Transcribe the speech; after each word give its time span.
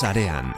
sarean. 0.00 0.54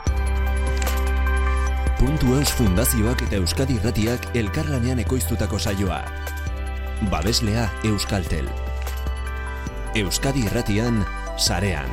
Puntu 1.99 2.37
Eus 2.37 2.53
Fundazioak 2.55 3.25
eta 3.27 3.39
Euskadi 3.41 3.79
Irratiak 3.81 4.29
elkarlanean 4.37 5.01
ekoiztutako 5.03 5.59
saioa. 5.59 6.03
Babeslea 7.11 7.67
Euskaltel. 7.91 8.47
Euskadi 9.99 10.45
Irratian, 10.47 11.03
sarean. 11.37 11.91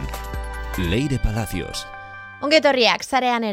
Leire 0.77 1.19
Palacios. 1.19 1.87
Ongetorriak, 2.41 3.03
zarean 3.05 3.43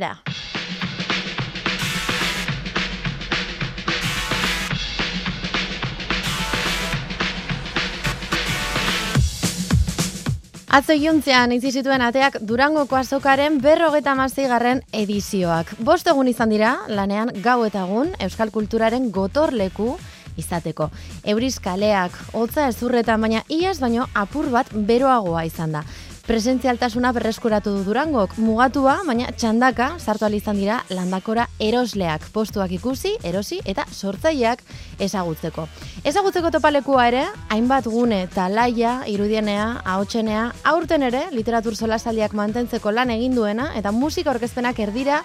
Atzo 10.69 10.93
iuntzean 10.93 11.55
itzi 11.55 11.71
zituen 11.81 12.03
ateak 12.05 12.35
Durangoko 12.45 12.97
azokaren 12.99 13.55
berrogeta 13.65 14.13
garren 14.51 14.83
edizioak. 14.93 15.73
Bost 15.81 16.07
egun 16.07 16.29
izan 16.29 16.51
dira, 16.51 16.77
lanean 16.89 17.31
gau 17.43 17.65
eta 17.65 17.87
egun 17.87 18.11
Euskal 18.21 18.51
Kulturaren 18.51 19.11
gotorleku 19.11 19.97
izateko. 20.37 20.91
Euriz 21.25 21.59
kaleak, 21.59 22.13
hotza 22.35 22.69
ezurretan, 22.69 23.19
baina 23.19 23.43
iaz 23.49 23.81
baino 23.81 24.09
apur 24.13 24.51
bat 24.51 24.67
beroagoa 24.75 25.47
izan 25.47 25.73
da 25.73 25.85
presentzialtasuna 26.29 27.09
berreskuratu 27.17 27.71
du 27.73 27.85
Durangok 27.87 28.35
mugatua, 28.37 28.99
baina 29.09 29.31
txandaka 29.33 29.95
sartu 29.97 30.29
izan 30.37 30.59
dira 30.61 30.83
landakora 30.93 31.47
erosleak 31.59 32.27
postuak 32.35 32.71
ikusi, 32.77 33.15
erosi 33.25 33.63
eta 33.65 33.87
sortzaileak 33.89 34.61
ezagutzeko. 35.01 35.65
Ezagutzeko 36.05 36.51
topalekua 36.53 37.07
ere, 37.09 37.23
hainbat 37.49 37.89
gune 37.89 38.27
talaia, 38.35 39.07
irudienea, 39.09 39.81
ahotsenea, 39.87 40.53
aurten 40.69 41.07
ere 41.09 41.25
literatur 41.33 41.75
solasaldiak 41.75 42.37
mantentzeko 42.37 42.93
lan 42.93 43.09
egin 43.17 43.35
duena 43.35 43.71
eta 43.75 43.91
musika 43.91 44.35
orkezpenak 44.35 44.79
erdira 44.85 45.23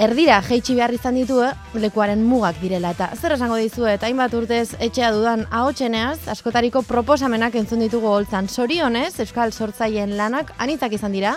Erdira, 0.00 0.38
jeitsi 0.40 0.72
behar 0.78 0.94
izan 0.96 1.18
ditu, 1.18 1.42
eh? 1.44 1.50
lekuaren 1.76 2.22
mugak 2.24 2.56
direla, 2.62 2.94
eta 2.94 3.10
zer 3.18 3.34
esango 3.34 3.58
dizu, 3.60 3.84
eta 3.84 4.08
hainbat 4.08 4.32
urtez 4.32 4.70
etxea 4.80 5.10
dudan 5.12 5.42
ahotseneaz, 5.52 6.22
askotariko 6.32 6.80
proposamenak 6.88 7.58
entzun 7.60 7.84
ditugu 7.84 8.08
holtzan. 8.08 8.48
Sorionez, 8.48 9.10
Euskal 9.20 9.52
Sortzaien 9.52 10.16
lanak 10.16 10.54
anitzak 10.56 10.96
izan 10.96 11.12
dira, 11.12 11.34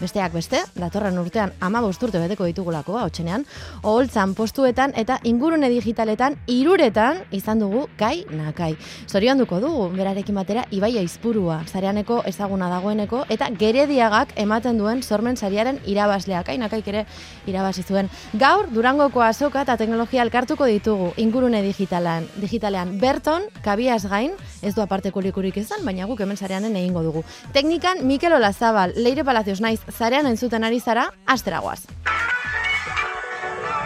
besteak 0.00 0.32
beste, 0.32 0.60
datorren 0.76 1.18
urtean 1.18 1.52
ama 1.60 1.82
urte 1.86 2.18
beteko 2.18 2.44
ditugulako, 2.44 2.98
hotxenean, 3.00 3.44
oholtzan 3.82 4.34
postuetan 4.34 4.92
eta 4.96 5.18
ingurune 5.24 5.68
digitaletan 5.72 6.36
iruretan 6.46 7.22
izan 7.30 7.60
dugu 7.60 7.86
kai 7.96 8.24
nakai. 8.30 8.76
Zorion 9.08 9.38
duko 9.38 9.60
dugu, 9.60 9.88
berarekin 9.96 10.34
batera, 10.34 10.66
ibai 10.70 10.96
aizpurua, 10.98 11.62
zareaneko 11.66 12.22
ezaguna 12.26 12.68
dagoeneko, 12.70 13.24
eta 13.28 13.48
gerediagak 13.50 14.34
ematen 14.36 14.78
duen 14.78 15.02
sormen 15.02 15.36
sariaren 15.36 15.80
irabazlea, 15.86 16.42
kai 16.44 16.58
nakaik 16.58 16.88
ere 16.88 17.06
irabazi 17.46 17.82
zuen. 17.82 18.10
Gaur, 18.34 18.68
durangoko 18.72 19.22
azoka 19.22 19.62
eta 19.62 19.76
teknologia 19.76 20.22
alkartuko 20.22 20.66
ditugu, 20.66 21.12
ingurune 21.16 21.62
digitalan, 21.62 22.26
digitalean, 22.42 22.96
berton, 23.00 23.48
kabiaz 23.64 24.04
gain, 24.10 24.32
ez 24.62 24.74
du 24.74 24.82
aparte 24.82 25.12
kulikurik 25.12 25.56
izan, 25.62 25.84
baina 25.86 26.06
guk 26.06 26.20
hemen 26.20 26.36
zareanen 26.36 26.76
egingo 26.76 27.02
dugu. 27.06 27.24
Teknikan, 27.52 28.04
Mikel 28.06 28.32
Olazabal, 28.36 28.92
Leire 28.96 29.24
Palacios 29.24 29.60
naiz, 29.60 29.80
zarean 29.90 30.26
entzuten 30.26 30.64
ari 30.64 30.80
zara, 30.80 31.10
asteragoaz. 31.26 31.84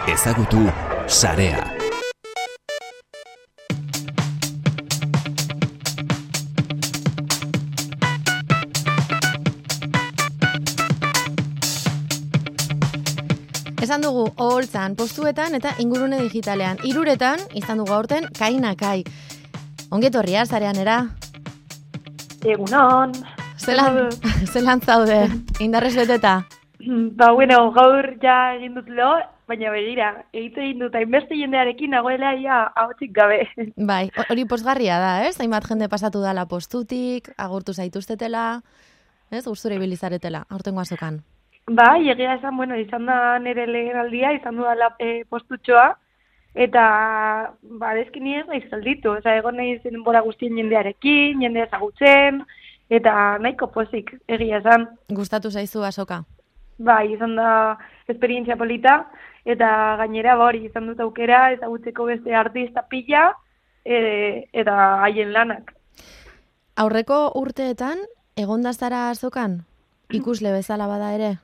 Ezagutu, 0.09 0.65
Sarea. 1.07 1.61
Esan 13.81 14.05
dugu 14.05 14.27
oholtzan, 14.37 14.95
postuetan 14.95 15.57
eta 15.57 15.73
ingurune 15.83 16.21
digitalean. 16.21 16.79
Iruretan, 16.87 17.41
izan 17.59 17.81
dugu 17.81 17.91
aurten, 17.97 18.29
kainakai. 18.37 19.01
Ongetorria, 19.91 20.45
zarean 20.45 20.79
era? 20.79 21.01
Egunon. 22.45 23.17
Zelan, 23.61 24.09
zelan 24.49 24.81
zaude, 24.87 25.27
indarrez 25.59 25.93
beteta? 25.95 26.41
Ba, 27.13 27.31
bueno, 27.37 27.67
gaur 27.75 28.07
ja 28.23 28.55
egin 28.55 28.73
dut 28.73 28.87
lo, 28.89 29.11
baina 29.49 29.69
begira, 29.69 30.07
egite 30.33 30.63
egin 30.65 30.79
dut, 30.81 30.95
hainbeste 30.97 31.37
jendearekin 31.37 31.93
nagoela 31.93 32.33
ia 32.41 32.63
haotzik 32.73 33.11
gabe. 33.13 33.43
Bai, 33.91 34.07
hori 34.33 34.47
posgarria 34.49 34.97
da, 35.03 35.11
ez? 35.27 35.35
Hainbat 35.39 35.67
jende 35.69 35.89
pasatu 35.91 36.23
dala 36.23 36.47
postutik, 36.49 37.29
agurtu 37.37 37.75
zaituztetela, 37.77 38.45
ez? 39.29 39.43
Gusture 39.45 39.77
bilizaretela, 39.77 40.47
aurtengo 40.49 40.81
azokan. 40.81 41.21
Ba, 41.69 41.91
egia 42.01 42.33
esan, 42.39 42.57
bueno, 42.57 42.79
izan 42.81 43.05
da 43.05 43.37
nire 43.39 43.67
lehenaldia, 43.69 44.33
izan 44.39 44.57
du 44.57 44.65
dala 44.65 44.89
e, 44.97 45.21
postutxoa, 45.29 45.91
eta 46.57 46.87
ba, 47.77 47.93
dezkin 47.93 48.25
nire 48.25 48.47
naiz 48.49 48.65
zalditu, 48.71 49.13
oza, 49.19 49.37
egon 49.37 49.61
nahi 49.61 49.77
zen 49.83 50.01
bora 50.01 50.25
guztien 50.25 50.57
jendearekin, 50.57 51.45
jende 51.45 51.67
ezagutzen, 51.67 52.41
eta 52.91 53.37
nahiko 53.39 53.71
pozik 53.71 54.11
egia 54.27 54.59
esan. 54.59 54.87
Gustatu 55.09 55.51
zaizu 55.51 55.83
asoka? 55.87 56.23
Bai, 56.81 57.13
izan 57.13 57.35
da 57.37 57.77
esperientzia 58.09 58.57
polita, 58.57 59.05
eta 59.45 59.69
gainera 60.01 60.35
hori 60.37 60.65
izan 60.67 60.89
dut 60.89 60.99
aukera 60.99 61.51
ezagutzeko 61.55 62.07
beste 62.09 62.35
artista 62.35 62.83
pila 62.89 63.29
e, 63.85 64.47
eta 64.51 64.75
haien 65.05 65.31
lanak. 65.33 65.71
Aurreko 66.81 67.31
urteetan, 67.39 68.03
egon 68.35 68.65
zara 68.73 69.09
azokan? 69.09 69.61
Ikusle 70.11 70.51
bezala 70.51 70.87
bada 70.87 71.13
ere? 71.15 71.37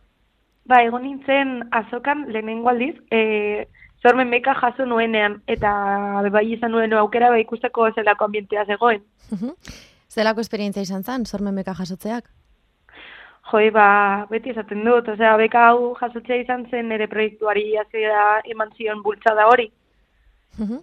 Ba, 0.67 0.81
egon 0.83 1.03
nintzen 1.03 1.61
azokan 1.71 2.25
lehenengo 2.27 2.69
aldiz, 2.69 2.95
e, 3.11 3.67
zormen 4.03 4.29
beka 4.29 4.53
jaso 4.53 4.85
nuenean, 4.85 5.41
eta 5.47 5.71
bai 6.31 6.45
izan 6.51 6.71
nuen 6.71 6.93
aukera 6.93 7.29
bai 7.29 7.41
ikusteko 7.45 7.91
zelako 7.95 8.25
ambientea 8.25 8.65
zegoen. 8.65 9.03
Zelako 10.09 10.41
esperientzia 10.41 10.83
izan 10.83 11.03
zen, 11.03 11.25
sormen 11.25 11.55
beka 11.55 11.73
jasotzeak? 11.77 12.29
Joi, 13.51 13.69
ba, 13.71 14.27
beti 14.29 14.51
esaten 14.51 14.83
dut, 14.83 15.07
osea, 15.13 15.35
beka 15.39 15.69
hau 15.69 15.93
jasotzea 15.99 16.41
izan 16.41 16.65
zen 16.71 16.91
ere 16.91 17.07
proiektuari 17.07 17.77
azera 17.79 18.41
eman 18.51 18.73
zion 18.75 19.03
bultzada 19.03 19.47
hori. 19.47 19.69
Uh 20.57 20.81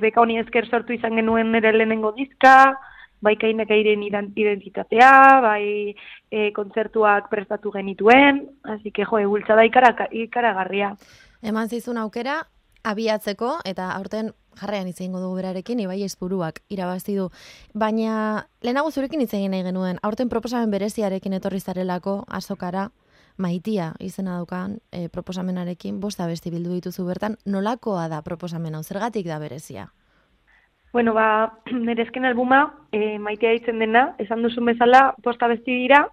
beka 0.00 0.20
honi 0.20 0.36
esker 0.38 0.66
sortu 0.68 0.92
izan 0.92 1.16
genuen 1.16 1.50
nire 1.52 1.72
lehenengo 1.72 2.12
dizka, 2.12 2.74
bai 3.24 3.34
kainak 3.40 3.70
eiren 3.72 4.02
identitatea, 4.04 5.10
bai 5.40 5.94
e, 6.30 6.50
kontzertuak 6.52 7.30
prestatu 7.30 7.72
genituen, 7.72 8.42
hasi 8.68 8.92
que 8.92 9.06
jo, 9.08 9.22
bultzada 9.28 9.64
ikaragarria. 9.64 10.92
Eman 11.42 11.68
zizun 11.68 11.98
aukera, 11.98 12.42
abiatzeko, 12.84 13.58
eta 13.64 13.90
aurten 13.96 14.32
jarrean 14.60 14.88
hitz 14.88 15.00
egingo 15.00 15.20
dugu 15.20 15.36
berarekin, 15.40 15.80
ibai 15.80 16.02
espuruak 16.04 16.60
irabazi 16.68 17.16
du. 17.16 17.30
Baina, 17.74 18.46
lehenago 18.62 18.90
zurekin 18.90 19.20
hitz 19.20 19.34
egin 19.34 19.50
nahi 19.54 19.64
genuen, 19.66 19.98
aurten 20.02 20.28
proposamen 20.28 20.70
bereziarekin 20.70 21.32
etorri 21.40 21.60
zarelako 21.60 22.24
azokara, 22.28 22.90
maitia 23.36 23.92
izena 24.00 24.38
daukan 24.38 24.78
e, 24.92 25.08
proposamenarekin, 25.08 26.00
bosta 26.00 26.26
besti 26.30 26.50
bildu 26.54 26.74
dituzu 26.78 27.06
bertan, 27.06 27.36
nolakoa 27.46 28.08
da 28.08 28.22
proposamen 28.22 28.74
hau, 28.74 28.82
zergatik 28.82 29.26
da 29.26 29.38
berezia? 29.42 29.88
Bueno, 30.92 31.14
ba, 31.14 31.58
nerezken 31.88 32.24
albuma, 32.24 32.64
e, 32.92 33.18
maitea 33.18 33.56
ditzen 33.58 33.82
dena, 33.82 34.12
esan 34.22 34.42
duzu 34.46 34.64
bezala, 34.64 35.08
bosta 35.24 35.48
besti 35.50 35.82
dira, 35.82 36.04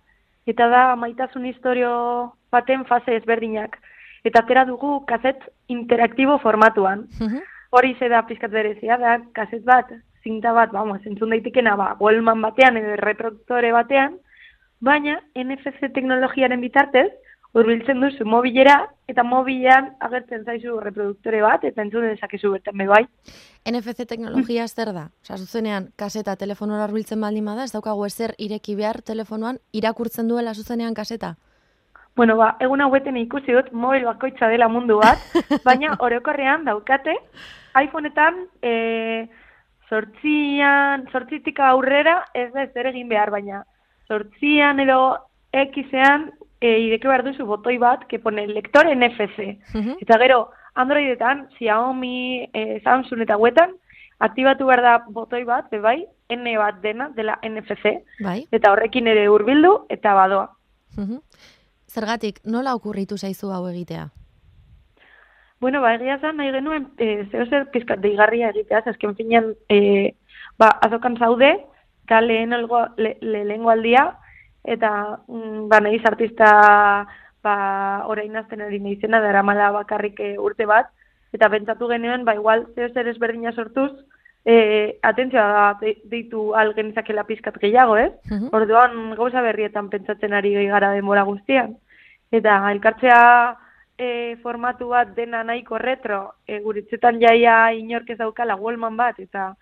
eta 0.50 0.68
da 0.68 0.84
maitasun 0.97 1.46
historio 1.46 2.34
baten 2.51 2.85
fase 2.90 3.16
ezberdinak. 3.22 3.78
Eta 4.25 4.44
atera 4.44 4.66
dugu 4.66 5.00
kazet 5.09 5.41
interaktibo 5.74 6.38
formatuan 6.44 7.07
hori 7.72 7.96
ze 7.98 8.09
da 8.09 8.22
pizkat 8.28 8.52
berezia 8.52 8.98
da, 9.00 9.18
kaset 9.34 9.64
bat, 9.66 9.90
zinta 10.24 10.54
bat, 10.54 10.72
vamos, 10.72 11.00
entzun 11.06 11.32
daitekena, 11.34 11.76
ba, 11.80 11.96
Wallman 12.00 12.42
batean 12.44 12.78
edo 12.78 12.98
reproduktore 13.00 13.72
batean, 13.74 14.18
baina 14.84 15.20
NFC 15.36 15.92
teknologiaren 15.96 16.62
bitartez, 16.62 17.10
urbiltzen 17.58 18.00
duzu 18.00 18.25
mobilera, 18.28 18.75
eta 19.12 19.24
mobilean 19.28 19.90
agertzen 20.04 20.45
zaizu 20.48 20.78
reproduktore 20.84 21.42
bat, 21.44 21.63
eta 21.68 21.84
entzun 21.84 22.07
dezakezu 22.07 22.51
bertan 22.54 22.78
be 22.80 22.88
bai. 22.92 23.01
NFC 23.68 24.06
teknologia 24.07 24.68
zer 24.68 24.94
da? 24.95 25.10
Osa, 25.24 25.38
zuzenean, 25.38 25.90
kaseta 26.00 26.38
telefonora 26.40 26.88
urbiltzen 26.88 27.22
baldin 27.22 27.48
bada, 27.51 27.66
ez 27.68 27.75
daukagu 27.75 28.06
ezer 28.07 28.36
ireki 28.38 28.75
behar 28.80 29.01
telefonoan, 29.01 29.60
irakurtzen 29.72 30.31
duela 30.31 30.54
zuzenean 30.56 30.95
kaseta? 30.95 31.36
Bueno, 32.16 32.36
ba, 32.38 32.56
egun 32.60 32.81
haueten 32.84 33.18
ikusi 33.18 33.54
dut, 33.56 33.72
mobil 33.72 34.04
bakoitza 34.06 34.50
dela 34.52 34.68
mundu 34.68 35.00
bat, 35.00 35.22
baina 35.68 35.96
orokorrean 36.00 36.66
daukate, 36.68 37.16
iPhoneetan 37.80 38.46
e, 38.62 38.74
sortzian, 39.90 41.08
sortzitik 41.12 41.60
aurrera 41.63 42.18
ez 42.34 42.50
da 42.54 42.66
ez 42.68 42.86
egin 42.92 43.08
behar, 43.10 43.31
baina 43.31 43.63
sortzian 44.08 44.80
edo 44.80 45.02
Xean 45.52 46.30
e, 46.62 46.69
ideke 46.88 47.08
behar 47.08 47.24
duzu 47.24 47.46
botoi 47.46 47.78
bat, 47.78 48.06
que 48.08 48.19
pone 48.19 48.46
lector 48.48 48.88
NFC. 48.88 49.57
Eta 50.00 50.18
gero, 50.19 50.50
Androidetan, 50.75 51.48
Xiaomi, 51.57 52.48
e, 52.54 52.80
Samsung 52.84 53.24
eta 53.25 53.38
huetan, 53.38 53.74
aktibatu 54.19 54.68
behar 54.69 54.84
da 54.86 54.94
botoi 55.10 55.44
bat, 55.44 55.72
bai, 55.84 56.06
N 56.31 56.46
bat 56.57 56.80
dena, 56.84 57.10
dela 57.16 57.40
NFC, 57.44 57.98
bai. 58.24 58.46
eta 58.52 58.72
horrekin 58.72 59.07
ere 59.12 59.28
hurbildu 59.28 59.74
eta 59.90 60.14
badoa. 60.16 60.48
Zergatik, 61.92 62.40
nola 62.48 62.74
okurritu 62.78 63.18
zaizu 63.18 63.52
hau 63.52 63.66
egitea? 63.68 64.08
Bueno, 65.62 65.82
ba, 65.84 65.92
egia 65.98 66.18
zan, 66.22 66.38
nahi 66.40 66.54
genuen, 66.56 66.88
e, 66.98 67.28
zeo 67.30 67.46
zer 67.46 67.68
pizkat 67.74 68.00
deigarria 68.02 68.50
egitea, 68.54 68.82
azken 68.94 69.14
finean, 69.18 69.52
e, 69.70 70.16
ba, 70.58 70.72
azokan 70.88 71.20
zaude, 71.20 71.52
eta 72.08 72.22
lehen 72.24 72.56
algo, 72.58 72.86
le, 72.98 73.18
le, 73.22 73.44
lehen 73.50 73.68
aldia, 73.70 74.08
eta 74.64 74.92
mm, 75.28 75.68
ba, 75.70 75.82
nahiz 75.84 76.02
artista 76.08 76.48
ba, 77.44 77.56
orain 78.08 78.40
azten 78.40 78.64
erin 78.66 78.88
izena, 78.90 79.22
dara 79.22 79.44
mala 79.44 79.70
bakarrik 79.76 80.20
e, 80.20 80.32
urte 80.40 80.66
bat, 80.66 80.90
eta 81.36 81.50
pentsatu 81.52 81.92
genuen, 81.92 82.26
ba, 82.26 82.38
igual, 82.40 82.66
zeo 82.76 82.90
zer 82.94 83.12
ezberdina 83.12 83.54
sortuz, 83.54 83.92
e, 84.46 85.00
atentzioa 85.04 85.80
deitu 86.10 86.52
algenizakela 86.58 87.24
pizkat 87.24 87.58
gehiago, 87.62 87.98
ez? 87.98 88.12
Mhm. 88.30 88.50
Orduan, 88.52 89.16
gauza 89.16 89.42
berrietan 89.42 89.90
pentsatzen 89.90 90.34
ari 90.34 90.54
gara 90.68 90.92
denbora 90.94 91.24
guztian. 91.24 91.78
Eta 92.32 92.58
elkartzea 92.72 93.22
e, 93.98 94.38
formatu 94.42 94.90
bat 94.90 95.14
dena 95.16 95.44
nahiko 95.44 95.78
retro, 95.78 96.36
e, 96.48 96.60
guritzetan 96.60 97.20
jaia 97.22 97.74
inork 97.78 98.10
ez 98.10 98.18
daukala 98.18 98.56
Wallman 98.56 98.98
bat, 98.98 99.20
eta 99.20 99.54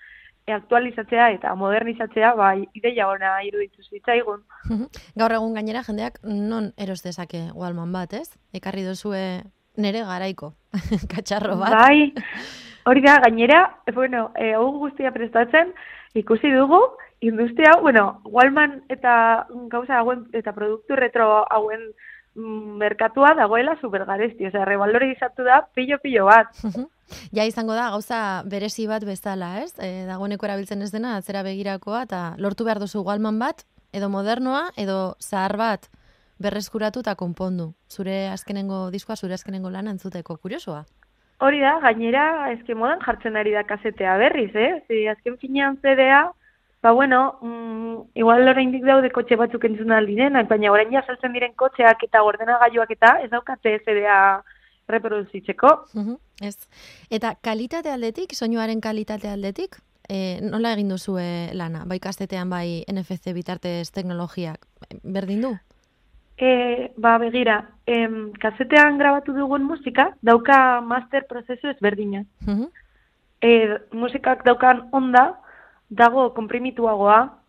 e, 0.45 0.53
aktualizatzea 0.53 1.31
eta 1.35 1.53
modernizatzea, 1.55 2.33
ba, 2.39 2.53
ideia 2.73 3.09
ona 3.09 3.35
iruditu 3.43 3.83
zitzaigun. 3.83 4.43
Mhm. 4.69 4.85
Gaur 5.19 5.35
egun 5.35 5.53
gainera 5.53 5.83
jendeak 5.83 6.19
non 6.23 6.73
eros 6.77 7.01
dezake 7.03 7.49
Wallman 7.53 7.91
bat, 7.91 8.13
ez? 8.13 8.29
Ekarri 8.53 8.83
dozue 8.83 9.43
nere 9.79 10.03
garaiko, 10.07 10.53
katxarro 11.13 11.57
bat. 11.59 11.75
Bai, 11.75 12.13
hori 12.89 13.01
da, 13.05 13.19
gainera, 13.23 13.61
e, 13.85 13.93
bueno, 13.93 14.31
e, 14.35 14.53
guztia 14.57 15.11
prestatzen, 15.15 15.73
ikusi 16.17 16.51
dugu, 16.51 16.81
industria, 17.21 17.73
bueno, 17.81 18.21
Wallman 18.25 18.83
eta 18.89 19.47
gauza 19.69 19.99
hauen, 19.99 20.27
eta 20.33 20.53
produktu 20.53 20.95
retro 20.95 21.45
hauen 21.51 21.91
mm, 22.35 22.77
merkatua 22.79 23.33
dagoela 23.35 23.75
supergaresti, 23.81 24.47
osea, 24.47 24.65
revalore 24.65 25.11
izatu 25.11 25.43
da 25.43 25.61
pillo-pillo 25.75 26.25
bat. 26.29 26.55
Ja 27.33 27.45
izango 27.49 27.73
da 27.73 27.89
gauza 27.89 28.43
berezi 28.45 28.85
bat 28.87 29.03
bezala, 29.05 29.63
ez? 29.63 29.73
E, 29.81 30.05
dagoeneko 30.05 30.45
erabiltzen 30.45 30.85
ez 30.85 30.91
dena 30.93 31.15
atzera 31.17 31.41
begirakoa 31.43 32.03
eta 32.05 32.19
lortu 32.37 32.67
behar 32.67 32.79
duzu 32.79 33.01
Wallman 33.01 33.39
bat 33.41 33.65
edo 33.91 34.11
modernoa 34.13 34.67
edo 34.77 35.15
zahar 35.19 35.57
bat 35.57 35.89
berreskuratu 36.39 37.01
eta 37.03 37.15
konpondu. 37.19 37.73
Zure 37.89 38.27
azkenengo 38.29 38.87
diskoa, 38.93 39.17
zure 39.17 39.35
azkenengo 39.35 39.69
lana 39.73 39.91
entzuteko 39.91 40.37
kuriosoa. 40.37 40.85
Hori 41.39 41.61
da, 41.63 41.77
gainera, 41.79 42.51
eske 42.51 42.75
modan 42.75 42.99
jartzen 43.05 43.37
ari 43.39 43.53
da 43.55 43.63
kasetea 43.63 44.17
berriz, 44.19 44.51
eh? 44.55 44.73
Zi, 44.87 45.05
azken 45.07 45.37
finean 45.39 45.77
CD-a, 45.79 46.25
ba 46.83 46.91
bueno, 46.91 47.39
mm, 47.41 48.17
igual 48.19 48.47
oraindik 48.47 48.83
daude 48.87 49.11
kotxe 49.15 49.37
batzuk 49.39 49.63
entzun 49.69 49.91
aldirenak, 49.95 50.49
baina 50.49 50.71
orain 50.71 50.91
ja 50.91 51.03
saltzen 51.05 51.35
diren 51.35 51.55
kotxeak 51.55 52.03
eta 52.07 52.23
ordenagailuak 52.27 52.91
eta 52.95 53.17
ez 53.23 53.29
daukate 53.31 53.77
CD-a 53.85 54.19
reproduzitzeko. 54.89 55.75
Mhm, 55.93 56.17
Ez. 56.41 56.55
Eta 57.11 57.33
kalitate 57.43 57.91
aldetik, 57.91 58.33
soinuaren 58.33 58.79
kalitate 58.79 59.27
aldetik, 59.27 59.75
e, 60.09 60.39
nola 60.41 60.73
egin 60.73 60.89
duzue 60.89 61.53
lana? 61.53 61.83
Bai 61.85 61.99
kastetean, 61.99 62.49
bai 62.49 62.83
NFC 62.87 63.33
bitartez 63.35 63.91
teknologiak, 63.91 64.65
berdin 65.03 65.41
du? 65.41 65.51
E, 66.39 66.91
ba, 66.95 67.17
begira, 67.19 67.65
em, 67.85 68.31
kasetean 68.39 68.97
grabatu 68.97 69.33
dugun 69.35 69.65
musika, 69.67 70.13
dauka 70.23 70.79
master 70.81 71.27
prozesu 71.27 71.67
ezberdina. 71.67 72.23
Mhm, 72.47 72.69
E, 73.41 73.79
musikak 73.95 74.43
daukan 74.43 74.89
onda, 74.91 75.39
dago 75.89 76.33
komprimituagoa, 76.35 77.39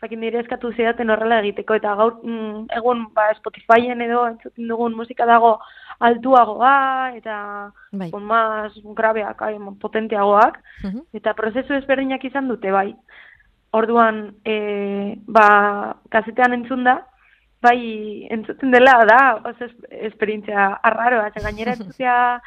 zakin 0.00 0.20
nire 0.20 0.38
eskatu 0.38 0.70
zidaten 0.72 1.10
horrela 1.10 1.40
egiteko, 1.42 1.74
eta 1.74 1.94
gaur 1.98 2.20
mm, 2.22 2.68
egun 2.78 3.06
ba, 3.14 3.32
Spotifyen 3.38 4.04
edo 4.04 4.22
entzuten 4.28 4.68
dugun 4.68 4.94
musika 4.94 5.26
dago 5.26 5.56
altuagoa, 5.98 7.16
eta 7.16 7.72
Bai. 7.90 8.10
con 8.10 8.24
más 8.24 8.72
grabeak, 8.84 9.42
ai, 9.42 9.58
potenteagoak, 9.80 10.60
mhm, 10.84 11.02
eta 11.14 11.34
prozesu 11.34 11.74
ezberdinak 11.74 12.24
izan 12.24 12.48
dute, 12.48 12.70
bai. 12.70 12.94
Orduan, 13.72 14.36
e, 14.44 15.18
ba, 15.26 15.96
kasetean 16.10 16.54
entzun 16.54 16.84
da, 16.84 17.00
bai, 17.62 18.26
entzuten 18.30 18.70
dela 18.70 18.98
da, 19.08 19.20
oso 19.44 19.64
es- 19.64 19.86
esperientzia 20.12 20.66
arraroa, 20.82 21.28
eta 21.28 21.40
gainera 21.40 21.72
entzutea 21.76 22.40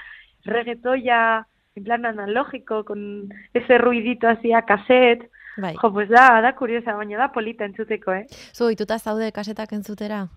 reggaetoia, 0.46 1.46
en 1.76 1.84
plan 1.84 2.06
analógico, 2.06 2.84
con 2.86 3.30
ese 3.54 3.78
ruidito 3.78 4.28
así 4.28 4.52
a 4.54 4.64
cassette, 4.64 5.30
bai. 5.58 5.76
jo, 5.76 5.92
pues 5.94 6.10
da, 6.10 6.42
da 6.42 6.54
kuriosa, 6.56 6.96
baina 6.96 7.18
da 7.18 7.32
polita 7.32 7.66
entzuteko, 7.66 8.14
eh? 8.14 8.26
Zu 8.54 8.66
ohituta 8.66 9.00
zaude 9.00 9.32
kasetak 9.32 9.72
entzutera? 9.74 10.28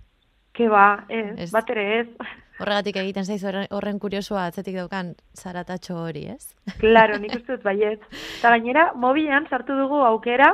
Ke 0.53 0.69
ba, 0.69 1.05
ez, 1.09 1.39
Ez. 1.49 1.51
bat 1.53 1.71
ere 1.71 2.01
ez. 2.01 2.09
Horregatik 2.63 2.97
egiten 3.01 3.25
zaiz 3.25 3.43
horren, 3.45 3.99
kuriosoa 3.99 4.45
atzetik 4.47 4.77
daukan 4.77 5.15
zaratatxo 5.35 5.97
hori, 6.05 6.27
ez? 6.31 6.53
Claro, 6.79 7.17
nik 7.19 7.35
uste 7.39 7.57
dut 7.57 7.65
baiet. 7.65 8.03
Eta 8.39 8.51
gainera, 8.55 8.93
mobilan 8.95 9.49
sartu 9.51 9.75
dugu 9.75 10.03
aukera, 10.07 10.53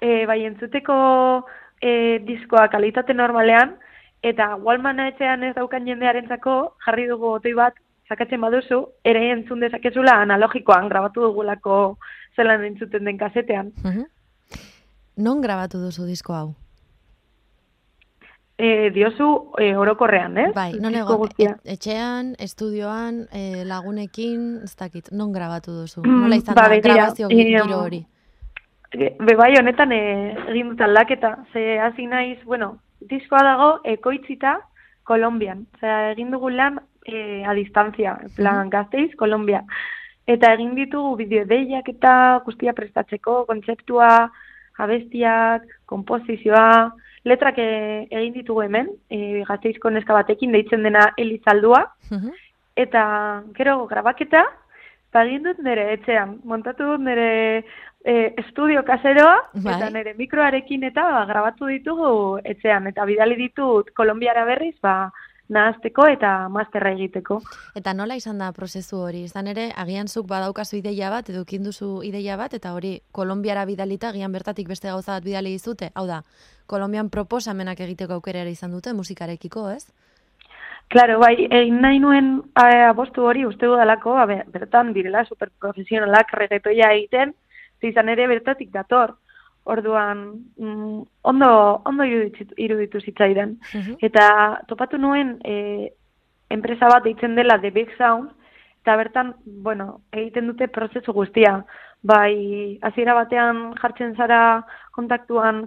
e, 0.00 0.24
bai 0.26 0.44
entzuteko 0.48 1.44
e, 1.82 2.18
diskoa 2.26 2.68
kalitate 2.68 3.14
normalean, 3.14 3.76
eta 4.22 4.56
Wallmana 4.56 5.08
etxean 5.12 5.44
ez 5.44 5.54
daukan 5.54 5.86
jendearentzako 5.86 6.74
jarri 6.86 7.06
dugu 7.08 7.34
otoi 7.38 7.54
bat, 7.54 7.74
sakatzen 8.08 8.40
baduzu, 8.40 8.86
ere 9.04 9.30
entzun 9.32 9.60
dezakezula 9.60 10.16
analogikoan 10.22 10.88
grabatu 10.88 11.20
dugulako 11.26 11.98
zelan 12.36 12.64
entzuten 12.64 13.04
den 13.04 13.18
kasetean. 13.18 13.72
Mhm. 13.84 14.06
Non 15.18 15.40
grabatu 15.42 15.78
duzu 15.82 16.06
disko 16.06 16.32
hau? 16.34 16.54
E, 18.58 18.90
diozu 18.90 19.52
e, 19.58 19.76
orokorrean, 19.76 20.36
ez? 20.38 20.52
Bai, 20.54 20.72
non 20.82 20.94
egon, 20.94 21.28
et- 21.38 21.60
etxean, 21.76 22.34
estudioan, 22.42 23.28
e, 23.30 23.64
lagunekin, 23.64 24.64
ez 24.64 24.74
dakit, 24.74 25.12
non 25.12 25.32
grabatu 25.32 25.70
duzu? 25.76 26.02
Mm, 26.02 26.22
Nola 26.24 26.36
izan 26.40 26.54
ba, 26.58 26.68
da, 26.68 26.80
grabazio 26.82 27.28
giro 27.28 27.78
hori? 27.78 28.04
Be 28.96 29.34
bai 29.36 29.52
honetan 29.58 29.92
e, 29.92 30.00
egin 30.48 30.70
dut 30.72 30.80
aldaketa, 30.80 31.34
ze 31.52 31.78
hasi 31.78 32.06
naiz, 32.08 32.38
bueno, 32.44 32.78
diskoa 33.10 33.42
dago 33.44 33.68
ekoitzita 33.84 34.54
Kolombian. 35.04 35.66
Osea, 35.76 36.12
egin 36.14 36.30
dugu 36.32 36.48
lan 36.50 36.78
e, 37.04 37.44
a 37.44 37.52
distancia, 37.52 38.16
en 38.22 38.32
plan 38.36 38.70
Gasteiz, 38.70 39.14
Kolombia. 39.16 39.62
Eta 40.28 40.54
egin 40.56 40.74
ditugu 40.76 41.16
bideodeiak 41.20 41.88
eta 41.92 42.14
guztia 42.46 42.72
prestatzeko, 42.76 43.42
kontzeptua, 43.48 44.30
abestiak, 44.80 45.68
konposizioa, 45.90 46.94
letrak 47.28 47.60
e, 47.60 47.68
egin 48.08 48.32
ditugu 48.40 48.64
hemen, 48.64 48.88
e, 49.10 49.44
Gasteizko 49.48 49.92
neska 49.92 50.16
batekin 50.16 50.52
deitzen 50.56 50.86
dena 50.86 51.10
Elizaldua, 51.20 51.84
eta 52.76 53.04
gero 53.56 53.82
grabaketa, 53.90 54.46
egin 55.14 55.46
dut 55.46 55.60
nire 55.64 55.92
etxean, 55.94 56.38
montatu 56.44 56.92
dut 56.92 57.04
nire 57.04 57.28
e, 58.04 58.34
estudio 58.44 58.84
kaseroa, 58.84 59.38
Bai. 59.54 59.76
eta 59.76 59.90
nire 59.94 60.14
mikroarekin 60.18 60.84
eta 60.90 61.04
ba, 61.12 61.24
grabatu 61.30 61.70
ditugu 61.70 62.10
etxean, 62.44 62.86
eta 62.92 63.06
bidali 63.08 63.36
ditut 63.36 63.90
Kolombiara 63.96 64.44
berriz, 64.48 64.76
ba, 64.82 65.10
nahazteko 65.48 66.04
eta 66.12 66.32
masterra 66.52 66.92
egiteko. 66.92 67.38
Eta 67.78 67.94
nola 67.96 68.18
izan 68.20 68.38
da 68.42 68.50
prozesu 68.52 69.00
hori? 69.00 69.22
Izan 69.24 69.48
ere, 69.48 69.70
agian 69.76 70.08
zuk 70.08 70.26
badaukazu 70.28 70.76
ideia 70.76 71.10
bat, 71.10 71.30
edo 71.30 71.44
duzu 71.48 72.02
ideia 72.04 72.36
bat, 72.36 72.54
eta 72.54 72.74
hori 72.74 73.00
Kolombiara 73.12 73.64
bidalita, 73.64 74.10
agian 74.10 74.32
bertatik 74.32 74.68
beste 74.68 74.88
gauza 74.88 75.12
bat 75.12 75.24
bidali 75.24 75.50
dizute. 75.50 75.90
Hau 75.94 76.06
da, 76.06 76.22
Kolombian 76.66 77.08
proposamenak 77.08 77.80
egiteko 77.80 78.14
aukera 78.14 78.40
ere 78.40 78.50
izan 78.50 78.70
dute 78.70 78.92
musikarekiko, 78.92 79.70
ez? 79.70 79.86
Claro, 80.88 81.18
bai, 81.20 81.34
egin 81.50 81.82
nahi 81.82 81.98
nuen 82.00 82.28
abostu 82.56 83.26
hori 83.28 83.44
uste 83.44 83.66
dudalako, 83.66 84.14
ba, 84.16 84.24
be- 84.26 84.44
bertan 84.48 84.94
direla 84.94 85.24
superprofesionalak 85.28 86.32
regetoia 86.32 86.92
egiten, 86.96 87.34
izan 87.82 88.08
ere 88.08 88.26
bertatik 88.26 88.70
dator. 88.72 89.16
Orduan, 89.68 90.22
mm, 90.56 91.02
ondo, 91.28 91.82
ondo 91.84 92.04
iruditu, 92.04 92.54
iruditu 92.56 93.00
zitzaidan. 93.00 93.58
Mhm. 93.74 93.98
Eta 94.00 94.62
topatu 94.66 94.96
nuen 94.98 95.36
e, 95.44 95.92
enpresa 96.48 96.88
bat 96.88 97.04
deitzen 97.04 97.34
dela 97.36 97.60
The 97.60 97.70
Big 97.70 97.90
Sound, 97.98 98.30
eta 98.80 98.96
bertan, 98.96 99.34
bueno, 99.44 100.00
egiten 100.10 100.46
dute 100.46 100.68
prozesu 100.68 101.12
guztia. 101.12 101.66
Bai, 102.02 102.78
hasiera 102.80 103.12
batean 103.12 103.74
jartzen 103.82 104.16
zara 104.16 104.64
kontaktuan 104.92 105.66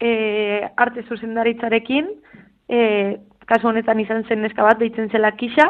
e, 0.00 0.68
arte 0.76 1.04
zuzendaritzarekin, 1.06 2.10
e, 2.68 3.20
kasu 3.46 3.68
honetan 3.70 4.00
izan 4.02 4.24
zen 4.28 4.42
neska 4.42 4.64
bat 4.66 4.78
deitzen 4.78 5.10
zela 5.10 5.30
kisa, 5.38 5.66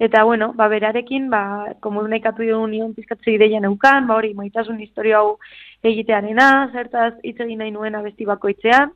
eta 0.00 0.24
bueno, 0.24 0.52
ba, 0.56 0.68
berarekin, 0.72 1.28
ba, 1.30 1.74
komunikatu 1.84 2.46
dugu 2.46 2.66
nion 2.72 2.94
pizkatze 2.96 3.34
ideia 3.34 3.60
neukan, 3.60 4.06
ba, 4.08 4.16
hori, 4.16 4.32
maitasun 4.34 4.80
historia 4.80 5.20
hau 5.20 5.36
egitearena, 5.84 6.70
zertaz 6.72 7.14
hitz 7.22 7.38
egin 7.40 7.60
nahi 7.62 7.74
nuen 7.74 7.98
abesti 7.98 8.26
bakoitzean, 8.28 8.94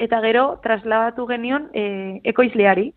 eta 0.00 0.20
gero 0.24 0.46
trasladatu 0.64 1.26
genion 1.28 1.68
e, 1.74 1.84
ekoizleari. 2.32 2.90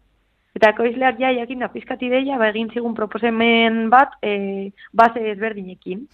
Eta 0.53 0.69
ekoizleak 0.69 1.17
ja 1.19 1.31
jakin 1.33 1.63
da 1.65 1.69
pizkat 1.73 2.01
ideia, 2.05 2.37
ba, 2.37 2.49
egin 2.53 2.69
zigun 2.73 2.95
proposemen 2.97 3.87
bat 3.93 4.17
e, 4.21 4.71
base 4.93 5.21
ezberdinekin. 5.33 6.05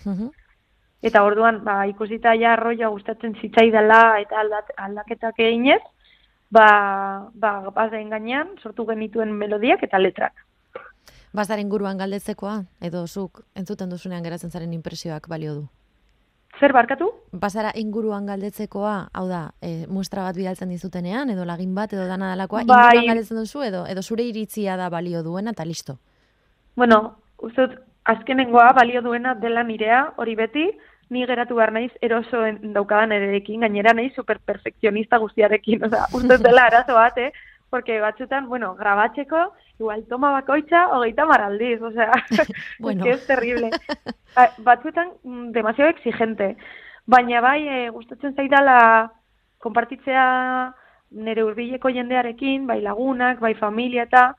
Eta 1.03 1.23
orduan, 1.23 1.61
ba, 1.63 1.85
ikusita 1.87 2.33
ja 2.35 2.53
arroia 2.55 2.89
gustatzen 2.91 3.35
zitzaidala 3.39 4.19
eta 4.23 4.39
aldat, 4.41 4.73
aldaketak 4.75 5.39
eginez, 5.43 5.81
ba, 6.49 7.29
ba, 7.33 7.69
bazen 7.75 8.09
gainean, 8.09 8.55
sortu 8.61 8.85
genituen 8.85 9.33
melodiak 9.37 9.83
eta 9.83 9.99
letrak. 9.99 10.45
Bazaren 11.33 11.69
guruan 11.69 11.97
galdetzekoa, 11.97 12.63
edo 12.81 13.05
zuk 13.07 13.43
entzuten 13.55 13.89
duzunean 13.89 14.23
geratzen 14.25 14.49
zaren 14.49 14.73
impresioak 14.73 15.27
balio 15.29 15.53
du? 15.53 15.67
Zer 16.59 16.73
barkatu? 16.73 17.11
Bazara 17.31 17.71
inguruan 17.77 18.25
galdetzekoa, 18.27 18.95
hau 19.13 19.27
da, 19.29 19.43
e, 19.61 19.85
muestra 19.87 20.25
bat 20.25 20.35
bidaltzen 20.35 20.73
dizutenean, 20.73 21.29
edo 21.29 21.45
lagin 21.45 21.75
bat, 21.75 21.93
edo 21.93 22.07
dana 22.09 22.33
dalakoa, 22.33 22.63
Bai. 22.65 22.79
inguruan 22.81 23.11
galdetzen 23.13 23.37
duzu, 23.39 23.61
edo, 23.63 23.85
edo 23.87 24.01
zure 24.01 24.25
iritzia 24.27 24.75
da 24.75 24.89
balio 24.89 25.21
duena, 25.23 25.53
eta 25.55 25.63
listo. 25.65 25.99
Bueno, 26.75 27.19
uste 27.37 27.69
azkenengoa 28.09 28.73
balio 28.73 29.01
duena 29.05 29.35
dela 29.35 29.63
nirea, 29.63 30.01
hori 30.17 30.35
beti, 30.35 30.65
ni 31.09 31.25
geratu 31.25 31.55
behar 31.55 31.71
naiz 31.73 31.91
erosoen 32.01 32.73
daukadan 32.73 33.11
erekin, 33.11 33.61
gainera 33.61 33.93
naiz 33.93 34.13
superperfekzionista 34.15 35.17
guztiarekin, 35.17 35.83
oza, 35.85 36.05
uste 36.13 36.37
dela 36.37 36.65
arazo 36.69 36.93
bat, 36.93 37.17
eh? 37.17 37.31
Porque 37.69 37.99
batzutan, 38.01 38.47
bueno, 38.49 38.75
grabatzeko, 38.75 39.53
igual 39.79 40.03
toma 40.09 40.31
bakoitza, 40.31 40.87
hogeita 40.89 41.25
maraldiz, 41.25 41.81
osea, 41.81 42.11
Bueno. 42.79 43.03
que 43.03 43.11
es 43.11 43.25
terrible. 43.27 43.69
Ba- 44.35 44.53
Batzutan, 44.57 45.11
mm, 45.23 45.51
demasiado 45.51 45.91
exigente. 45.91 46.55
Baina 47.05 47.41
bai, 47.41 47.67
e, 47.67 47.89
gustatzen 47.89 48.35
zaidala 48.35 49.11
konpartitzea 49.57 50.73
nire 51.11 51.43
hurbileko 51.43 51.89
jendearekin, 51.89 52.67
bai 52.67 52.81
lagunak, 52.81 53.39
bai 53.39 53.53
familia 53.55 54.03
eta, 54.03 54.35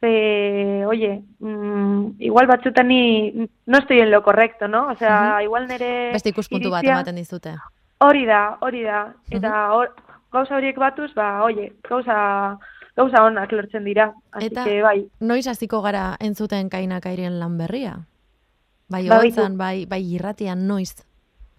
ze, 0.00 0.84
oye, 0.86 1.22
mm, 1.38 2.16
igual 2.18 2.46
batzutan 2.46 2.88
ni 2.88 3.48
no 3.66 3.78
estoy 3.78 4.00
en 4.00 4.10
lo 4.10 4.22
correcto, 4.22 4.68
¿no? 4.68 4.88
O 4.88 4.96
sea, 4.96 5.42
igual 5.42 5.68
nire 5.68 6.12
Beste 6.12 6.30
ikuspuntu 6.30 6.70
bat 6.70 6.84
ematen 6.84 7.16
dizute. 7.16 7.54
Hori 7.98 8.24
da, 8.26 8.58
hori 8.60 8.82
da. 8.82 9.14
Eta 9.30 9.72
hor, 9.72 9.94
gauza 10.32 10.56
horiek 10.56 10.76
batuz, 10.78 11.14
ba, 11.14 11.42
oye, 11.44 11.72
gauza, 11.88 12.58
gauza 12.96 13.22
onak 13.24 13.52
lortzen 13.52 13.84
dira. 13.84 14.12
Así 14.32 14.46
Eta- 14.46 14.64
que, 14.64 14.82
bai, 14.82 15.06
Noiz 15.20 15.46
hasiko 15.46 15.80
gara 15.82 16.16
entzuten 16.20 16.68
kainakairen 16.68 17.38
lan 17.40 17.56
berria? 17.58 17.98
Bai, 18.88 19.08
Ba, 19.08 19.20
hotzan, 19.22 19.56
bai, 19.56 19.86
bai 19.86 20.02
irratian 20.02 20.66
noiz. 20.68 20.94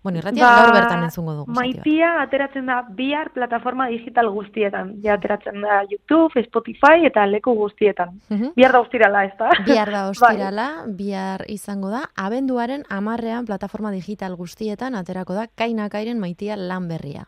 Bueno, 0.05 0.19
irratian 0.21 0.45
Ba, 0.45 0.61
gaur 0.61 0.73
bertan 0.75 1.03
entzungo 1.07 1.33
dugu. 1.33 1.51
Maitia 1.57 2.11
ateratzen 2.21 2.67
da 2.69 2.75
bihar 2.99 3.31
plataforma 3.33 3.87
digital 3.89 4.29
guztietan. 4.29 4.91
Ja 5.03 5.15
ateratzen 5.17 5.57
da 5.65 5.79
YouTube, 5.89 6.43
Spotify 6.45 7.07
eta 7.09 7.25
leku 7.25 7.55
guztietan. 7.57 8.19
Mhm. 8.29 8.51
Bihar 8.55 8.71
da 8.77 8.81
ustirala, 8.85 9.23
ez 9.25 9.33
da? 9.39 9.49
Bihar 9.65 9.89
da 9.91 10.03
Bai. 10.05 10.11
ostirala, 10.13 10.67
bihar 10.87 11.43
izango 11.49 11.89
da, 11.89 12.03
abenduaren 12.15 12.83
amarrean 12.89 13.45
plataforma 13.49 13.89
digital 13.91 14.35
guztietan 14.37 14.93
aterako 14.95 15.33
da 15.33 15.47
kainakairen 15.47 16.19
maitia 16.21 16.55
lan 16.55 16.87
berria. 16.87 17.25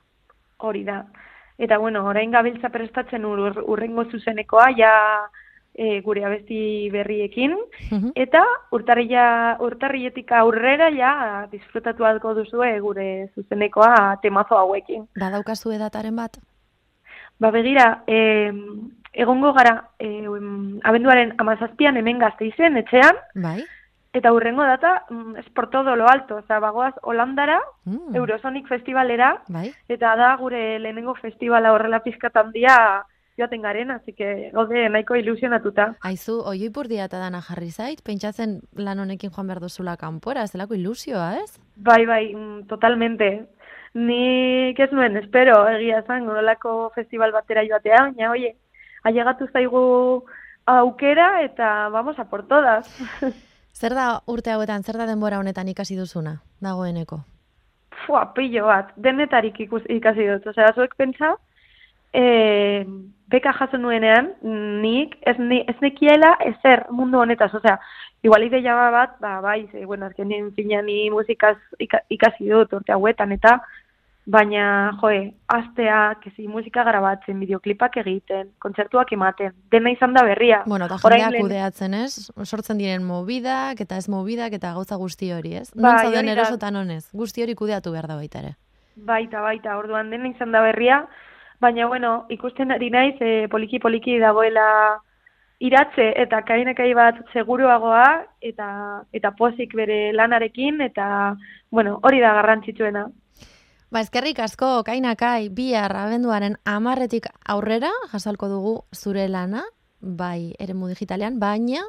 Hori 0.60 0.84
da. 0.84 1.06
Eta 1.58 1.80
bueno, 1.82 2.06
orain 2.06 2.30
gabiltza 2.30 2.70
prestatzen 2.70 3.26
ur- 3.26 3.64
urrengo 3.66 4.06
zuzenekoa 4.12 4.68
ja 4.78 4.92
e, 5.78 6.02
gure 6.02 6.26
abesti 6.26 6.90
berriekin 6.92 7.54
Mhm. 7.92 8.12
eta 8.16 8.42
urtarrila 8.72 9.58
urtarriletik 9.62 10.32
aurrera 10.32 10.90
ja 10.92 11.48
disfrutatu 11.52 12.04
alko 12.06 12.34
duzue 12.34 12.80
gure 12.80 13.30
zuzenekoa 13.36 14.18
temazo 14.22 14.58
hauekin. 14.58 15.08
Badaukazu 15.20 15.72
edataren 15.72 16.16
bat? 16.16 16.38
Ba 17.40 17.52
begira, 17.52 18.02
e, 18.08 18.52
egongo 19.14 19.54
gara 19.54 19.90
e, 20.00 20.26
abenduaren 20.84 21.36
amazazpian 21.38 21.98
hemen 21.98 22.18
gazteizen 22.20 22.78
etxean, 22.78 23.16
Bai? 23.36 23.64
eta 24.14 24.32
hurrengo 24.34 24.64
data 24.66 25.04
mm, 25.12 25.36
es 25.38 25.50
por 25.54 25.70
todo 25.70 25.96
lo 25.96 26.08
alto, 26.10 26.38
oza, 26.38 26.58
bagoaz 26.60 26.96
Holandara, 27.04 27.60
Mm, 27.86 28.16
Eurosonic 28.16 28.68
Festivalera, 28.68 29.44
Bai? 29.48 29.72
eta 29.88 30.16
da 30.16 30.36
gure 30.38 30.80
lehenengo 30.80 31.14
festivala 31.16 31.72
horrela 31.74 32.00
pizkat 32.02 32.36
handia 32.36 33.06
joaten 33.38 33.62
garen, 33.62 33.92
así 33.92 34.14
que 34.14 34.50
gaude 34.54 34.90
nahiko 34.90 35.16
ilusionatuta. 35.16 35.96
Aizu, 36.02 36.40
oioipurdia 36.42 37.06
eta 37.06 37.20
dana 37.22 37.42
jarri 37.42 37.70
zait, 37.72 38.02
pentsatzen 38.04 38.60
lan 38.76 39.00
honekin 39.00 39.32
joan 39.32 39.48
behar 39.48 39.62
duzula 39.62 39.98
kanpora, 39.98 40.48
zelako 40.48 40.76
ilusioa, 40.76 41.36
ez? 41.44 41.60
Bai, 41.76 42.06
bai, 42.06 42.34
mm, 42.34 42.68
totalmente. 42.68 43.48
Nik 43.94 44.80
ez 44.80 44.92
nuen, 44.92 45.18
espero, 45.18 45.62
egia 45.70 46.04
zan, 46.08 46.28
horrelako 46.30 46.92
festival 46.96 47.32
batera 47.32 47.64
joatea, 47.66 48.02
baina, 48.10 48.32
oie, 48.32 48.56
ailegatu 49.04 49.48
zaigu 49.54 50.26
aukera 50.68 51.42
eta 51.44 51.90
vamos 51.90 52.20
a 52.20 52.26
por 52.26 52.48
todas. 52.48 52.88
Zer 53.78 53.94
da 53.94 54.24
urte 54.26 54.52
hauetan, 54.52 54.84
zer 54.84 54.98
da 54.98 55.06
denbora 55.06 55.38
honetan 55.40 55.68
ikasi 55.70 55.96
duzuna, 55.96 56.40
dagoeneko? 56.66 57.22
Fua, 58.06 58.24
pillo 58.34 58.66
bat, 58.66 58.90
denetarik 58.98 59.60
ikus, 59.68 59.84
ikasi 59.94 60.26
dut. 60.26 60.48
Osea, 60.50 60.72
zuek 60.74 60.96
pentsa, 60.98 61.36
e, 62.14 62.86
beka 63.28 63.54
jaso 63.54 63.78
nuenean, 63.78 64.32
nik 64.82 65.18
ez, 65.28 65.38
ni, 65.40 65.64
ez 65.68 65.76
nekiela 65.82 66.36
ezer 66.46 66.86
mundu 66.92 67.20
honetaz. 67.20 67.54
Osea, 67.54 67.80
igual 68.24 68.44
ideia 68.48 68.76
bat, 68.92 69.18
ba, 69.20 69.40
bai, 69.42 69.68
ze, 69.72 69.86
bueno, 69.86 70.06
azkenean 70.08 70.54
fina 70.56 70.82
ni 70.82 71.10
musikaz 71.10 71.58
ika- 71.80 72.06
ikasi 72.10 72.48
dut 72.50 72.74
urte 72.74 72.92
hauetan, 72.96 73.32
eta 73.36 73.60
baina, 74.28 74.92
joe, 75.00 75.34
astea, 75.48 76.18
kezi 76.24 76.48
musika 76.52 76.84
grabatzen, 76.84 77.40
bideoklipak 77.40 77.96
egiten, 78.02 78.50
kontzertuak 78.60 79.12
ematen, 79.16 79.54
dena 79.72 79.92
izan 79.94 80.14
da 80.14 80.24
berria. 80.28 80.64
Bueno, 80.68 80.86
eta 80.90 80.98
jendeak 81.00 81.38
kudeatzen, 81.46 81.94
ez? 81.94 82.32
Sortzen 82.44 82.78
diren 82.78 83.06
mobidak 83.08 83.80
eta 83.80 83.96
ez 83.96 84.10
mobidak 84.12 84.52
eta 84.60 84.74
gauza 84.76 84.96
guzti 85.00 85.32
hori, 85.32 85.54
ez? 85.62 85.70
Bai, 85.76 85.84
non 85.84 85.98
zauden 86.02 86.20
hori 86.20 86.28
da. 86.28 86.36
erosotan 86.42 86.76
honez, 86.76 87.06
guzti 87.14 87.44
hori 87.46 87.56
kudeatu 87.56 87.92
behar 87.96 88.08
da 88.12 88.16
baita 88.20 88.40
ere. 88.44 88.56
Baita, 88.98 89.42
baita, 89.42 89.78
orduan 89.78 90.10
dena 90.12 90.28
izan 90.28 90.52
da 90.52 90.60
berria, 90.66 91.06
baina, 91.60 91.88
bueno, 91.88 92.26
ikusten 92.30 92.72
ari 92.72 92.90
naiz, 92.90 93.16
e, 93.22 93.48
poliki-poliki 93.52 94.20
dagoela 94.20 94.68
iratze 95.60 96.12
eta 96.22 96.44
kainakai 96.46 96.92
bat 96.94 97.18
seguruagoa 97.34 98.06
eta 98.46 98.68
eta 99.14 99.32
pozik 99.38 99.74
bere 99.76 100.12
lanarekin 100.14 100.82
eta 100.86 101.36
bueno, 101.72 102.00
hori 102.04 102.22
da 102.22 102.34
garrantzitsuena. 102.38 103.08
Ba, 103.90 104.02
eskerrik 104.04 104.40
asko, 104.44 104.84
kainakai, 104.84 105.48
bihar 105.50 105.94
abenduaren 105.96 106.58
amarretik 106.68 107.30
aurrera, 107.48 107.90
jasalko 108.12 108.50
dugu 108.52 108.74
zure 108.94 109.30
lana, 109.32 109.64
bai, 110.02 110.54
eremu 110.60 110.90
digitalean, 110.92 111.40
baina, 111.40 111.86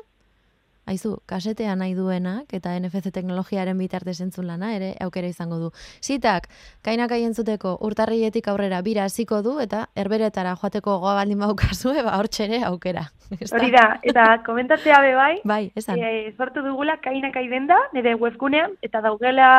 haizu, 0.89 1.19
kasetea 1.29 1.75
nahi 1.77 1.95
duenak, 1.95 2.53
eta 2.57 2.73
NFC 2.79 3.13
teknologiaren 3.15 3.79
bitartez 3.79 4.19
entzun 4.25 4.47
lana, 4.49 4.73
ere 4.77 4.95
aukera 5.05 5.29
izango 5.29 5.59
du. 5.61 5.71
Zitak, 6.03 6.49
kainakai 6.87 7.21
entzuteko 7.29 7.77
urtarrietik 7.85 8.49
aurrera 8.49 8.81
bira 8.87 9.05
hasiko 9.09 9.43
du, 9.45 9.59
eta 9.61 9.87
herberetara 9.99 10.57
joateko 10.61 10.99
goa 11.05 11.15
baldin 11.21 11.45
baukazue, 11.45 12.03
ba, 12.03 12.17
hortxe 12.19 12.47
ere 12.49 12.63
aukera. 12.71 13.07
Hori 13.55 13.71
da, 13.75 13.85
eta 14.09 14.27
komentatzea 14.47 15.01
be 15.05 15.15
bai, 15.19 15.33
Bai, 15.45 15.63
esan. 15.77 16.01
e, 16.01 16.33
sortu 16.39 16.65
dugula 16.65 16.97
kainakai 17.05 17.47
denda, 17.53 17.77
nire 17.93 18.15
webgunean, 18.17 18.79
eta 18.83 19.03
daugela 19.05 19.51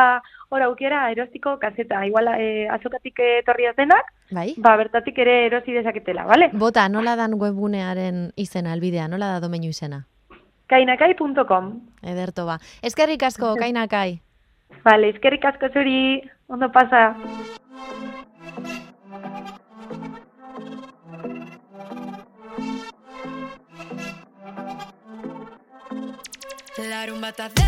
hor 0.50 0.64
aukera 0.66 1.04
erostiko 1.14 1.56
kaseta. 1.62 2.02
Igual 2.06 2.32
e, 2.34 2.66
azokatik 2.68 3.22
etorri 3.38 3.70
denak, 3.76 4.10
Bai? 4.34 4.54
ba, 4.58 4.76
bertatik 4.76 5.18
ere 5.22 5.46
erosi 5.46 5.72
dezaketela, 5.72 6.26
bale? 6.26 6.50
Bota, 6.52 6.88
nola 6.88 7.14
dan 7.16 7.38
webgunearen 7.38 8.32
izena, 8.36 8.72
albidea, 8.72 9.06
nola 9.08 9.36
da 9.36 9.44
domeinu 9.46 9.70
izena? 9.70 10.04
kainakai.com. 10.70 11.70
Ederto 12.02 12.46
ba. 12.46 12.58
Eskerrik 12.86 13.22
asko, 13.26 13.54
kainakai. 13.60 14.20
Vale, 14.86 15.10
eskerrik 15.14 15.44
asko 15.44 15.68
zuri, 15.74 16.22
ondo 16.48 16.70
pasa. 16.72 17.14
Larun 26.90 27.20
bat 27.20 27.36
data, 27.36 27.66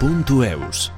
Sarean 0.00 0.95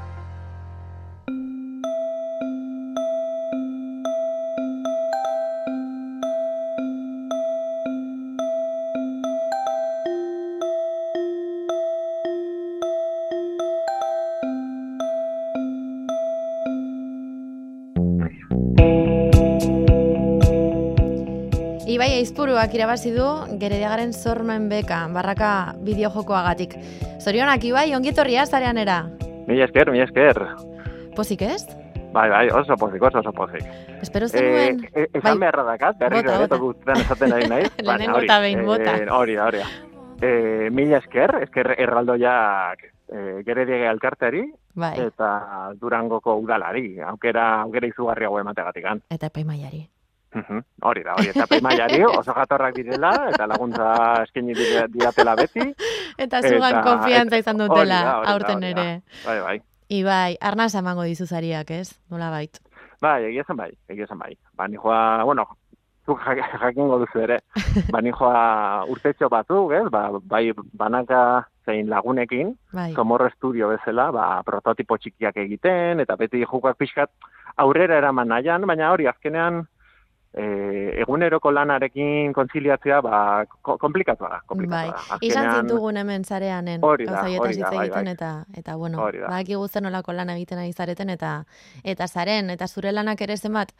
Aizpuruak 22.59 22.75
irabazi 22.75 23.11
du 23.15 23.25
Gerediagaren 23.61 24.11
sormen 24.12 24.65
beka, 24.69 25.05
barraka 25.15 25.75
bideojokoagatik. 25.87 26.73
Zorionak, 27.23 27.62
Ibai, 27.62 27.93
ongietorria 27.95 28.47
zareanera. 28.47 28.97
Mila 29.47 29.68
esker, 29.68 29.92
mila 29.94 30.09
esker. 30.09 30.40
Pozik 31.14 31.44
ez? 31.47 31.61
Bai, 32.11 32.25
bai, 32.33 32.49
oso 32.51 32.75
pozik, 32.75 33.05
oso 33.07 33.21
oso 33.21 33.31
pozik. 33.33 33.62
Espero 34.03 34.27
zenuen... 34.27 34.83
Eh, 34.90 35.05
eh, 35.05 35.07
esan 35.21 35.38
beharra 35.38 35.62
dakat, 35.68 36.01
berriro 36.01 36.25
Bota, 36.25 36.35
ere, 36.35 36.49
bota. 36.49 36.57
tokutzen 36.57 37.03
esaten 37.05 37.35
ari 37.37 37.47
nahi. 37.53 37.68
Lehenengo 37.87 38.23
eta 38.25 38.38
behin, 38.42 38.64
bota. 38.66 38.94
Eh, 38.97 39.05
hori 39.21 39.37
da, 39.38 39.44
hori 39.47 39.61
da. 39.62 39.68
Eh, 40.27 40.71
mila 40.75 40.99
esker, 40.99 41.37
esker 41.44 41.71
erraldoiak 41.77 42.83
eh, 42.83 43.37
gerediege 43.47 43.87
alkarteari 43.87 44.42
Bai, 44.75 44.97
eta 45.07 45.31
Durangoko 45.79 46.35
udalari, 46.42 46.99
aukera, 47.07 47.47
aukera 47.68 47.92
izugarri 47.94 48.27
hau 48.27 48.35
emategatikan. 48.42 49.05
eta 49.14 49.31
epaimaiari. 49.31 49.85
Mhm, 50.35 50.61
Hori 50.83 51.03
da, 51.03 51.14
hori, 51.17 51.31
eta 51.33 51.47
peimaiari 51.49 52.03
oso 52.05 52.35
jatorrak 52.37 52.75
direla, 52.77 53.12
eta 53.33 53.47
laguntza 53.49 53.87
eskaini 54.27 54.53
diatela 54.93 55.35
beti. 55.38 55.64
Eta 56.19 56.43
zugan 56.43 56.75
Eta- 56.75 56.83
konfiantza 56.85 57.38
izan 57.41 57.61
hori 57.61 57.69
dutela, 57.71 58.03
da, 58.05 58.17
hori 58.19 58.27
da, 58.27 58.33
aurten 58.35 58.57
hori 58.59 58.75
da. 58.75 58.83
ere. 58.83 59.03
Bai, 59.25 59.38
bai. 59.41 59.61
Ibai, 59.88 60.37
arnaz 60.41 60.75
emango 60.75 61.03
dizu 61.09 61.25
zariak, 61.27 61.71
ez? 61.71 61.95
Nola 62.11 62.29
bait. 62.31 62.59
Bai, 63.01 63.25
egia 63.31 63.41
esan 63.47 63.57
bai, 63.57 63.71
egia 63.88 64.05
esan 64.05 64.19
bai. 64.19 64.37
Ba, 64.55 64.69
nijoa, 64.69 65.25
bueno, 65.25 65.47
zuk 66.05 66.21
jak- 66.27 66.61
jakingo 66.61 66.99
duzu 66.99 67.21
ere, 67.25 67.38
ba, 67.95 68.03
nijoa 68.05 68.85
urtetxo 68.85 69.31
batzuk, 69.33 69.73
ez? 69.73 69.87
Ba, 69.91 70.11
bai 70.21 70.53
banaka 70.77 71.47
zein 71.64 71.88
lagunekin, 71.88 72.53
Bai, 72.73 72.93
Somorro 72.95 73.27
Estudio 73.29 73.69
bezala, 73.69 74.11
ba, 74.12 74.43
prototipo 74.45 74.97
txikiak 74.99 75.37
egiten, 75.37 76.01
eta 76.01 76.17
beti 76.17 76.45
jokak 76.45 76.77
pixkat 76.77 77.11
aurrera 77.57 77.97
eraman 77.97 78.29
nahian, 78.29 78.67
baina 78.67 78.93
hori 78.93 79.07
azkenean 79.07 79.67
e, 80.35 80.45
eguneroko 81.03 81.51
lanarekin 81.53 82.33
kontziliatzea, 82.37 83.01
ba, 83.05 83.19
ko, 83.62 83.77
komplikatua 83.81 84.31
da, 84.35 84.41
komplikatua 84.47 84.93
bai. 84.93 85.09
da. 85.11 85.19
Izan 85.27 85.51
zintugun 85.57 85.97
hemen 85.97 86.25
zareanen, 86.25 86.85
Hori 86.85 87.07
da, 87.09 87.23
hori 87.25 87.59
da, 87.61 87.71
bai, 87.71 87.87
egiten, 87.87 88.11
bai. 88.11 88.14
eta, 88.14 88.33
eta 88.57 88.77
bueno, 88.77 89.05
badakigu 89.05 89.69
zen 89.69 89.88
nolako 89.88 90.17
lan 90.17 90.35
egiten 90.37 90.62
ari 90.62 90.73
zareten, 90.73 91.11
eta 91.11 91.43
eta 91.85 92.09
zaren, 92.09 92.51
eta 92.51 92.69
zure 92.69 92.93
lanak 92.93 93.21
ere 93.25 93.37
zenbat, 93.37 93.73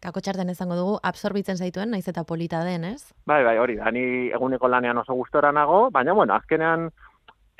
kako 0.00 0.22
txarten 0.24 0.48
izango 0.48 0.76
dugu, 0.78 0.96
absorbitzen 1.04 1.60
zaituen, 1.60 1.90
naiz 1.92 2.06
eta 2.08 2.24
polita 2.24 2.64
den, 2.64 2.84
ez? 2.94 3.12
Bai, 3.28 3.42
bai, 3.44 3.58
hori 3.60 3.76
da, 3.76 3.92
ni 3.92 4.30
eguneko 4.32 4.68
lanean 4.68 4.98
oso 4.98 5.14
gustora 5.14 5.52
nago, 5.52 5.90
baina, 5.92 6.14
bueno, 6.16 6.34
azkenean 6.34 6.88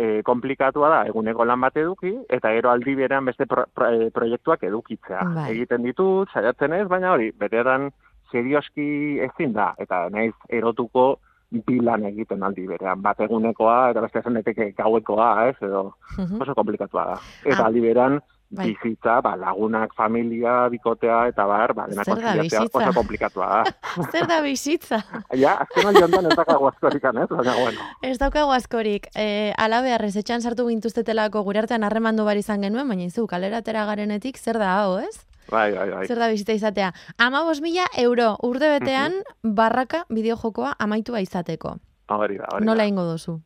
e, 0.00 0.22
komplikatua 0.24 0.88
da 0.88 1.00
eguneko 1.10 1.44
lan 1.44 1.60
bat 1.60 1.76
eduki, 1.76 2.14
eta 2.32 2.54
gero 2.56 2.72
aldi 2.72 2.94
berean 2.96 3.28
beste 3.28 3.44
pro, 3.46 3.66
pro, 3.76 3.90
e, 3.92 4.08
proiektuak 4.16 4.64
edukitzea. 4.70 5.26
Bai. 5.34 5.50
Egiten 5.52 5.84
ditut, 5.84 6.32
saiatzen 6.32 6.78
ez, 6.78 6.86
baina 6.88 7.12
hori, 7.12 7.28
berean 7.36 7.90
serioski 8.32 9.18
ezin 9.26 9.52
da, 9.52 9.74
eta 9.78 10.08
naiz 10.10 10.34
erotuko 10.48 11.18
bi 11.50 11.80
lan 11.82 12.04
egiten 12.06 12.42
aldi 12.46 12.66
berean, 12.70 13.00
bat 13.02 13.18
egunekoa, 13.20 13.90
eta 13.90 14.00
beste 14.04 14.20
esan 14.20 14.34
daiteke 14.38 14.72
gauekoa, 14.78 15.48
ez, 15.48 15.56
edo 15.62 15.94
Mhm. 16.18 16.42
oso 16.42 16.54
komplikatua 16.54 17.04
da. 17.06 17.16
Eta 17.44 17.62
Ah, 17.64 17.66
aldi 17.66 17.80
berean, 17.80 18.20
bai. 18.50 18.68
bizitza, 18.70 19.20
ba, 19.20 19.34
lagunak, 19.36 19.92
familia, 19.96 20.68
bikotea, 20.68 21.26
eta 21.28 21.44
bar, 21.46 21.74
ba, 21.74 21.86
dena 21.88 22.04
kontziliatzea 22.04 22.62
oso 22.72 22.92
komplikatua 22.94 23.46
da. 23.48 23.64
Zer 24.12 24.26
da 24.28 24.40
bizitza? 24.42 25.00
Ja, 25.34 25.56
azken 25.66 25.88
aldi 25.88 26.02
honetan 26.04 26.26
ez 26.30 26.36
dakago 26.38 26.68
askorik, 26.68 27.02
ez? 27.04 27.28
Baina, 27.28 27.54
bueno. 27.58 27.80
Ez 28.02 28.18
daukagu 28.18 28.52
askorik, 28.52 29.08
e, 29.16 29.52
ala 29.58 29.82
beharrez, 29.82 30.14
etxan 30.22 30.40
sartu 30.42 30.68
gintuztetelako 30.68 31.42
gure 31.42 31.58
artean 31.58 31.82
harremandu 31.82 32.24
bar 32.24 32.36
izan 32.36 32.62
genuen, 32.62 32.86
baina 32.86 33.02
izu, 33.10 33.26
kalera 33.26 33.58
atera 33.58 33.84
garenetik, 33.86 34.38
zer 34.38 34.58
da 34.58 34.84
hau, 34.84 34.98
ez? 35.00 35.26
Bai, 35.50 35.72
bai, 35.74 35.88
bai. 35.90 36.06
Zer 36.06 36.18
da 36.18 36.28
bizita 36.30 36.54
izatea. 36.54 36.92
Ama 37.18 37.42
mila 37.62 37.86
euro, 37.98 38.36
urte 38.42 38.78
betean, 38.78 39.12
barraka 39.42 40.04
bideojokoa 40.08 40.74
amaitua 40.78 41.20
izateko. 41.20 41.76
Hori 42.08 42.38
da, 42.38 42.46
hori 42.52 42.66
Nola 42.66 42.84
ingo 42.86 43.04
duzu? 43.04 43.40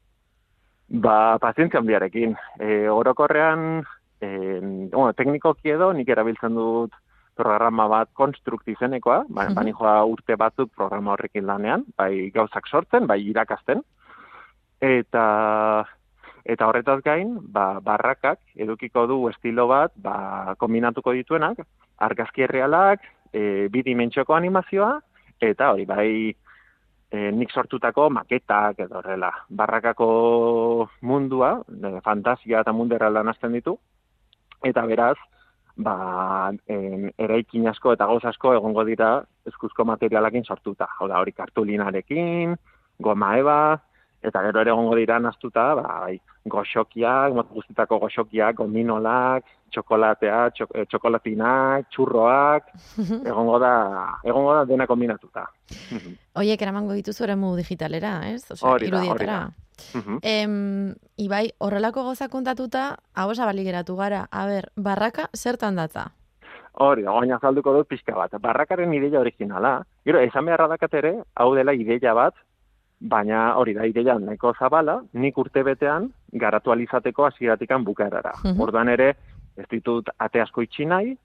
Ba, 0.88 1.38
pazientzia 1.40 1.80
handiarekin. 1.80 2.36
E, 2.60 2.88
orokorrean, 2.88 3.82
e, 4.20 4.28
bueno, 4.92 5.12
teknikoki 5.12 5.70
edo 5.70 5.92
nik 5.92 6.08
erabiltzen 6.08 6.54
dut 6.54 6.92
programa 7.34 7.88
bat 7.90 8.10
konstrukt 8.14 8.68
izenekoa, 8.68 9.24
ba, 9.28 9.48
bani 9.56 9.72
joa 9.74 9.96
urte 10.06 10.36
batzuk 10.38 10.70
programa 10.76 11.14
horrekin 11.14 11.46
lanean, 11.46 11.84
bai 11.98 12.30
gauzak 12.34 12.68
sortzen, 12.70 13.08
bai 13.10 13.18
irakasten, 13.24 13.82
eta 14.84 15.24
eta 16.44 16.68
horretaz 16.68 17.00
gain, 17.04 17.38
ba, 17.40 17.80
barrakak 17.80 18.40
edukiko 18.54 19.06
du 19.08 19.18
estilo 19.30 19.66
bat, 19.70 19.92
ba, 19.96 20.54
kombinatuko 20.60 21.14
dituenak, 21.16 21.64
argazki 22.04 22.44
errealak, 22.44 23.04
e, 23.32 23.68
bi 23.72 23.82
dimentsioko 23.86 24.36
animazioa, 24.36 24.98
eta 25.40 25.70
hori, 25.72 25.86
bai, 25.88 26.10
e, 27.10 27.30
nik 27.32 27.52
sortutako 27.52 28.10
maketak 28.12 28.84
edo 28.86 29.00
horrela. 29.00 29.32
Barrakako 29.48 30.88
mundua, 31.02 31.56
e, 31.70 31.94
fantasia 32.04 32.60
eta 32.60 32.76
mundu 32.76 32.98
errealan 32.98 33.32
hasten 33.32 33.56
ditu, 33.56 33.78
eta 34.64 34.84
beraz, 34.90 35.16
ba, 35.76 36.52
en, 36.68 37.08
eraikin 37.18 37.68
asko 37.72 37.96
eta 37.96 38.06
gauz 38.10 38.24
asko 38.28 38.54
egongo 38.58 38.84
dira 38.84 39.16
eskuzko 39.48 39.88
materialakin 39.88 40.44
sortuta. 40.44 40.88
Hau 40.98 41.08
da, 41.08 41.20
hori 41.24 41.32
kartulinarekin, 41.32 42.54
goma 43.02 43.34
eba, 43.40 43.58
eta 44.24 44.42
gero 44.46 44.62
ere 44.62 44.72
egongo 44.72 44.94
dira 44.96 45.18
naztuta, 45.20 45.66
ba, 45.78 45.84
bai, 46.06 46.16
goxokiak, 46.50 47.34
mota 47.36 47.54
guztietako 47.54 47.98
goxokiak, 48.04 48.56
gominolak, 48.60 49.50
txokolatea, 49.74 50.38
txok, 50.56 50.72
eh, 50.74 50.86
txokolatinak, 50.90 51.90
txurroak, 51.92 52.70
egongo 53.30 53.58
da, 53.62 53.74
egongo 54.24 54.54
da 54.56 54.64
dena 54.70 54.88
kombinatuta. 54.90 55.46
Oiek 56.40 56.62
eramango 56.62 56.96
dituzu 56.96 57.28
eremu 57.28 57.54
digitalera, 57.60 58.16
ez? 58.30 58.42
Osea, 58.48 58.70
Hori 58.70 58.90
da, 58.90 59.04
hori 59.12 59.30
da. 59.30 59.40
Em, 60.22 60.94
Ibai, 61.18 61.48
horrelako 61.58 62.04
gauza 62.06 62.28
kontatuta, 62.30 62.94
hau 63.14 63.32
zabali 63.34 63.64
geratu 63.66 63.96
gara. 63.98 64.26
A 64.30 64.46
ber, 64.46 64.70
barraka 64.76 65.28
zertan 65.34 65.80
datza? 65.80 66.12
Hori 66.84 67.04
oain 67.06 67.30
azalduko 67.34 67.72
dut 67.74 67.90
pixka 67.90 68.14
bat. 68.16 68.34
Barrakaren 68.42 68.94
ideia 68.94 69.20
originala, 69.20 69.76
gero, 70.06 70.22
esan 70.22 70.46
beharra 70.46 70.66
dakat 70.72 70.94
ere, 70.98 71.12
hau 71.38 71.52
dela 71.54 71.74
ideia 71.74 72.14
bat, 72.18 72.34
baina 73.00 73.54
hori 73.56 73.74
da, 73.74 73.86
ideia 73.86 74.18
nahiko 74.18 74.54
zabala, 74.58 75.00
nik 75.12 75.38
urte 75.38 75.62
betean 75.62 76.08
garatu 76.32 76.72
alizateko 76.72 77.26
hasieratikan 77.26 77.84
bukaerara. 77.84 78.32
Mhm. 78.44 78.60
Orduan 78.60 78.88
ere, 78.88 79.14
ez 79.56 79.66
ditut 79.70 80.08
ate 80.18 80.40
asko 80.40 80.62
itxi 80.62 80.86
nahi, 80.86 81.16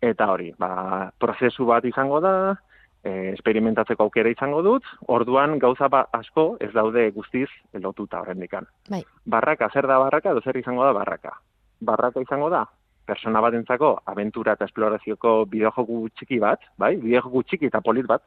eta 0.00 0.30
hori, 0.30 0.52
ba, 0.58 1.10
prozesu 1.18 1.66
bat 1.66 1.84
izango 1.84 2.20
da, 2.20 2.56
e, 3.02 3.32
esperimentatzeko 3.32 4.06
aukera 4.06 4.30
izango 4.30 4.62
dut, 4.62 4.84
orduan 5.06 5.58
gauza 5.58 5.88
ba, 5.88 6.04
asko 6.12 6.56
ez 6.60 6.70
daude 6.74 7.10
guztiz 7.14 7.48
lotuta 7.74 8.20
horrendikan. 8.20 8.66
Bai. 8.90 9.02
Barraka, 9.26 9.70
zer 9.72 9.86
da 9.86 9.98
barraka, 9.98 10.34
edo 10.34 10.42
zer 10.44 10.56
izango 10.56 10.84
da 10.84 10.92
barraka. 10.92 11.38
Barraka 11.80 12.20
izango 12.20 12.50
da, 12.50 12.64
persona 13.08 13.40
batentzako 13.40 13.94
abentura 14.12 14.54
eta 14.56 14.68
esplorazioko 14.68 15.44
bideojoku 15.52 16.08
txiki 16.18 16.40
bat, 16.42 16.64
bai, 16.78 16.96
bideojoku 17.00 17.42
txiki 17.48 17.70
eta 17.70 17.80
polit 17.84 18.06
bat, 18.06 18.24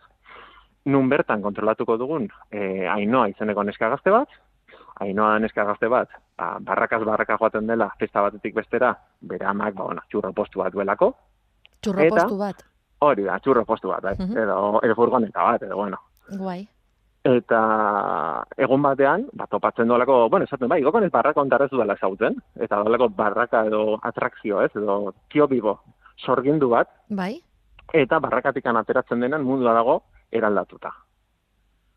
nun 0.86 1.10
bertan 1.10 1.42
kontrolatuko 1.42 1.98
dugun 1.98 2.28
e, 2.52 2.88
ainoa 2.90 3.28
izeneko 3.30 3.64
neska 3.64 3.90
gazte 3.90 4.12
bat, 4.12 4.30
ainoa 5.02 5.38
neska 5.40 5.64
gazte 5.66 5.88
bat, 5.90 6.10
ba, 6.38 6.56
barrakaz 6.62 7.04
barraka 7.06 7.38
joaten 7.38 7.68
dela 7.68 7.92
festa 8.00 8.22
batetik 8.22 8.56
bestera, 8.56 8.96
bere 9.22 9.46
amak, 9.46 9.76
ba, 9.78 9.84
ona, 9.94 10.02
txurro 10.10 10.34
postu 10.34 10.60
bat 10.64 10.74
duelako, 10.74 11.14
Txurro 11.82 12.02
Eta? 12.04 12.16
postu 12.16 12.38
bat. 12.38 12.64
hori 13.02 13.24
da, 13.26 13.40
txurro 13.40 13.66
postu 13.66 13.88
bat, 13.90 14.02
bai, 14.04 14.16
Mhm. 14.20 14.38
edo, 14.38 14.80
edo 14.84 14.96
furgoneta 14.96 15.44
bat, 15.44 15.64
edo, 15.64 15.76
bueno, 15.76 15.98
Guai. 16.38 16.68
eta 17.24 18.44
egun 18.58 18.82
batean, 18.82 19.28
ba, 19.34 19.46
topatzen 19.48 19.88
dolako, 19.88 20.30
bueno, 20.30 20.46
esaten 20.46 20.70
bai, 20.70 20.82
gokon 20.82 21.04
ez 21.04 21.12
barraka 21.12 21.42
ondarrez 21.42 21.70
dudala 21.72 21.94
ezagutzen, 21.94 22.36
eta 22.60 22.82
dolako 22.84 23.10
barraka 23.10 23.66
edo 23.66 24.00
atrakzio, 24.02 24.62
ez, 24.62 24.72
edo 24.76 25.14
tio 25.30 25.48
bibo, 25.48 25.80
sorgindu 26.18 26.70
bat, 26.70 26.90
Bai. 27.10 27.42
eta 27.94 28.20
barrakatikan 28.20 28.78
ateratzen 28.78 29.20
denan 29.20 29.44
mundua 29.44 29.74
dago 29.74 30.02
eraldatuta. 30.32 30.92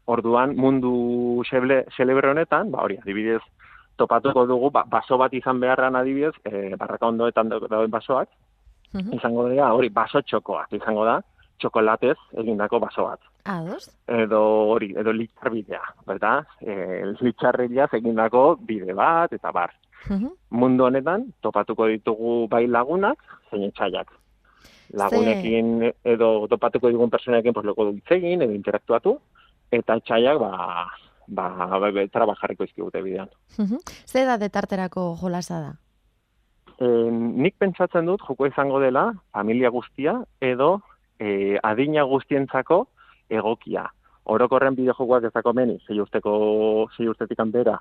Orduan, 0.07 0.55
mundu 0.57 1.43
xeble, 1.49 1.87
xelebre 1.97 2.31
honetan, 2.31 2.71
ba 2.71 2.83
hori, 2.85 2.99
adibidez, 3.01 3.41
topatuko 3.97 4.45
dugu, 4.47 4.71
ba, 4.71 4.85
baso 4.87 5.17
bat 5.17 5.33
izan 5.33 5.61
beharran 5.61 5.97
adibidez, 5.97 6.35
e, 6.45 6.75
barraka 6.77 7.07
ondoetan 7.07 7.49
dau- 7.49 7.69
dauden 7.69 7.91
basoak, 7.91 8.29
Mhm. 8.93 9.15
izango 9.15 9.49
dira, 9.49 9.73
hori, 9.73 9.89
baso 9.89 10.21
txokoak 10.21 10.73
izango 10.73 11.05
da, 11.05 11.23
txokolatez 11.59 12.17
egindako 12.33 12.81
baso 12.81 13.05
bat. 13.05 13.21
Ados. 13.45 13.89
Edo 14.09 14.41
hori, 14.75 14.93
edo 14.97 15.13
litxarbidea, 15.13 15.81
berda? 16.07 16.47
E, 16.61 17.15
litxarrilaz 17.21 17.93
egindako 17.95 18.57
bide 18.61 18.93
bat, 18.93 19.33
eta 19.33 19.51
bar. 19.53 19.73
Mhm. 20.11 20.29
Mundu 20.51 20.85
honetan, 20.85 21.33
topatuko 21.41 21.87
ditugu 21.87 22.47
bai 22.49 22.67
lagunak, 22.67 23.19
zein 23.51 23.63
etxaiak. 23.65 24.09
Lagunekin 24.95 25.91
edo 26.05 26.47
topatuko 26.51 26.91
digun 26.93 27.11
personekin, 27.11 27.53
pues, 27.53 27.67
loko 27.67 27.89
du 27.89 27.97
hitz 27.97 28.13
egin, 28.17 28.43
edo 28.43 28.55
interaktuatu, 28.55 29.17
eta 29.75 29.97
etxaiak, 30.01 30.39
ba, 30.39 30.53
ba, 31.27 31.49
ba, 31.79 31.91
ba 31.91 32.07
traba 32.13 32.37
jarriko 32.41 32.65
izkigute 32.69 33.03
bidean. 33.03 33.33
Mhm. 33.59 33.83
Ze 34.07 34.25
da 34.25 34.39
detarterako 34.39 35.17
jolasa 35.21 35.61
da? 35.61 35.73
E, 36.79 36.87
nik 36.87 37.57
pentsatzen 37.59 38.07
dut, 38.07 38.23
joko 38.29 38.47
izango 38.47 38.81
dela, 38.81 39.13
familia 39.33 39.71
guztia, 39.71 40.21
edo 40.41 40.81
e, 41.19 41.59
adina 41.63 42.05
guztientzako 42.05 42.87
egokia. 43.31 43.87
Orokorren 44.25 44.75
bideojokoak 44.75 45.29
ez 45.29 45.33
dako 45.35 45.53
meni, 45.53 45.79
zei 45.87 46.01
urteko, 46.01 46.89
zei 46.97 47.09
urtetik 47.09 47.41
bera 47.53 47.79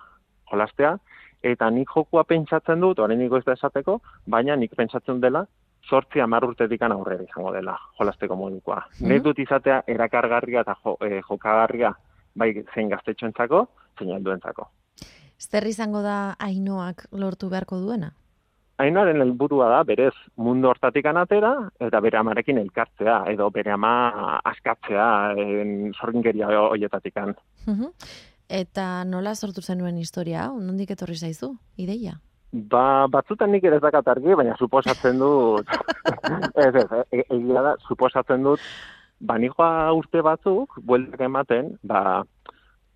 jolastea, 0.51 0.97
eta 1.43 1.69
nik 1.69 1.89
jokua 1.95 2.23
pentsatzen 2.23 2.79
dut, 2.79 2.99
oraindik 2.99 3.31
ez 3.39 3.45
da 3.45 3.55
esateko, 3.57 3.99
baina 4.27 4.55
nik 4.55 4.75
pentsatzen 4.75 5.21
dela, 5.21 5.45
sortzi 5.89 6.21
hamar 6.23 6.45
urtetik 6.47 6.81
aurrera 6.81 7.23
izango 7.23 7.51
dela 7.53 7.77
jolasteko 7.99 8.35
modukoa. 8.35 8.81
Mhm. 8.99 9.09
Nahi 9.09 9.19
dut 9.19 9.39
izatea 9.39 9.83
erakargarria 9.87 10.61
eta 10.61 10.75
jo, 10.83 10.97
e, 11.01 11.21
jokagarria, 11.21 11.93
bai 12.35 12.63
zein 12.73 12.89
gaztetxoentzako, 12.89 13.67
zein 13.99 14.15
helduentzako. 14.15 14.69
Zer 15.39 15.67
izango 15.67 16.01
da 16.01 16.35
ainoak 16.39 17.07
lortu 17.11 17.49
beharko 17.49 17.79
duena? 17.79 18.13
Ainaren 18.77 19.21
helburua 19.21 19.67
da 19.69 19.83
berez 19.83 20.13
mundu 20.35 20.67
hortatik 20.67 21.05
atera 21.05 21.69
eta 21.79 21.99
bere 22.01 22.17
amarekin 22.17 22.57
elkartzea 22.57 23.25
edo 23.29 23.49
bere 23.51 23.71
ama 23.71 24.39
askatzea 24.43 25.33
en, 25.37 25.93
sorginkeria 25.93 26.47
hoietatikan. 26.47 27.35
Mhm. 27.67 27.91
Eta 28.49 29.03
nola 29.05 29.35
sortu 29.35 29.61
zenuen 29.61 29.97
historia? 29.97 30.47
Nondik 30.47 30.91
etorri 30.91 31.15
zaizu? 31.15 31.55
Ideia? 31.77 32.19
Ba, 32.53 33.07
batzutan 33.09 33.49
nik 33.49 33.63
ere 33.65 33.79
ez 33.79 33.81
dakat 33.81 34.07
argi, 34.13 34.35
baina 34.37 34.53
suposatzen 34.61 35.17
dut, 35.17 35.65
ez 36.65 36.75
ez, 36.75 36.85
e- 37.09 37.23
egia 37.33 37.63
da, 37.65 37.71
suposatzen 37.87 38.43
dut, 38.45 38.61
ba, 39.19 39.39
nijoa 39.41 39.89
urte 39.97 40.21
batzuk, 40.21 40.77
bueltak 40.85 41.23
ematen, 41.25 41.71
ba, 41.81 42.21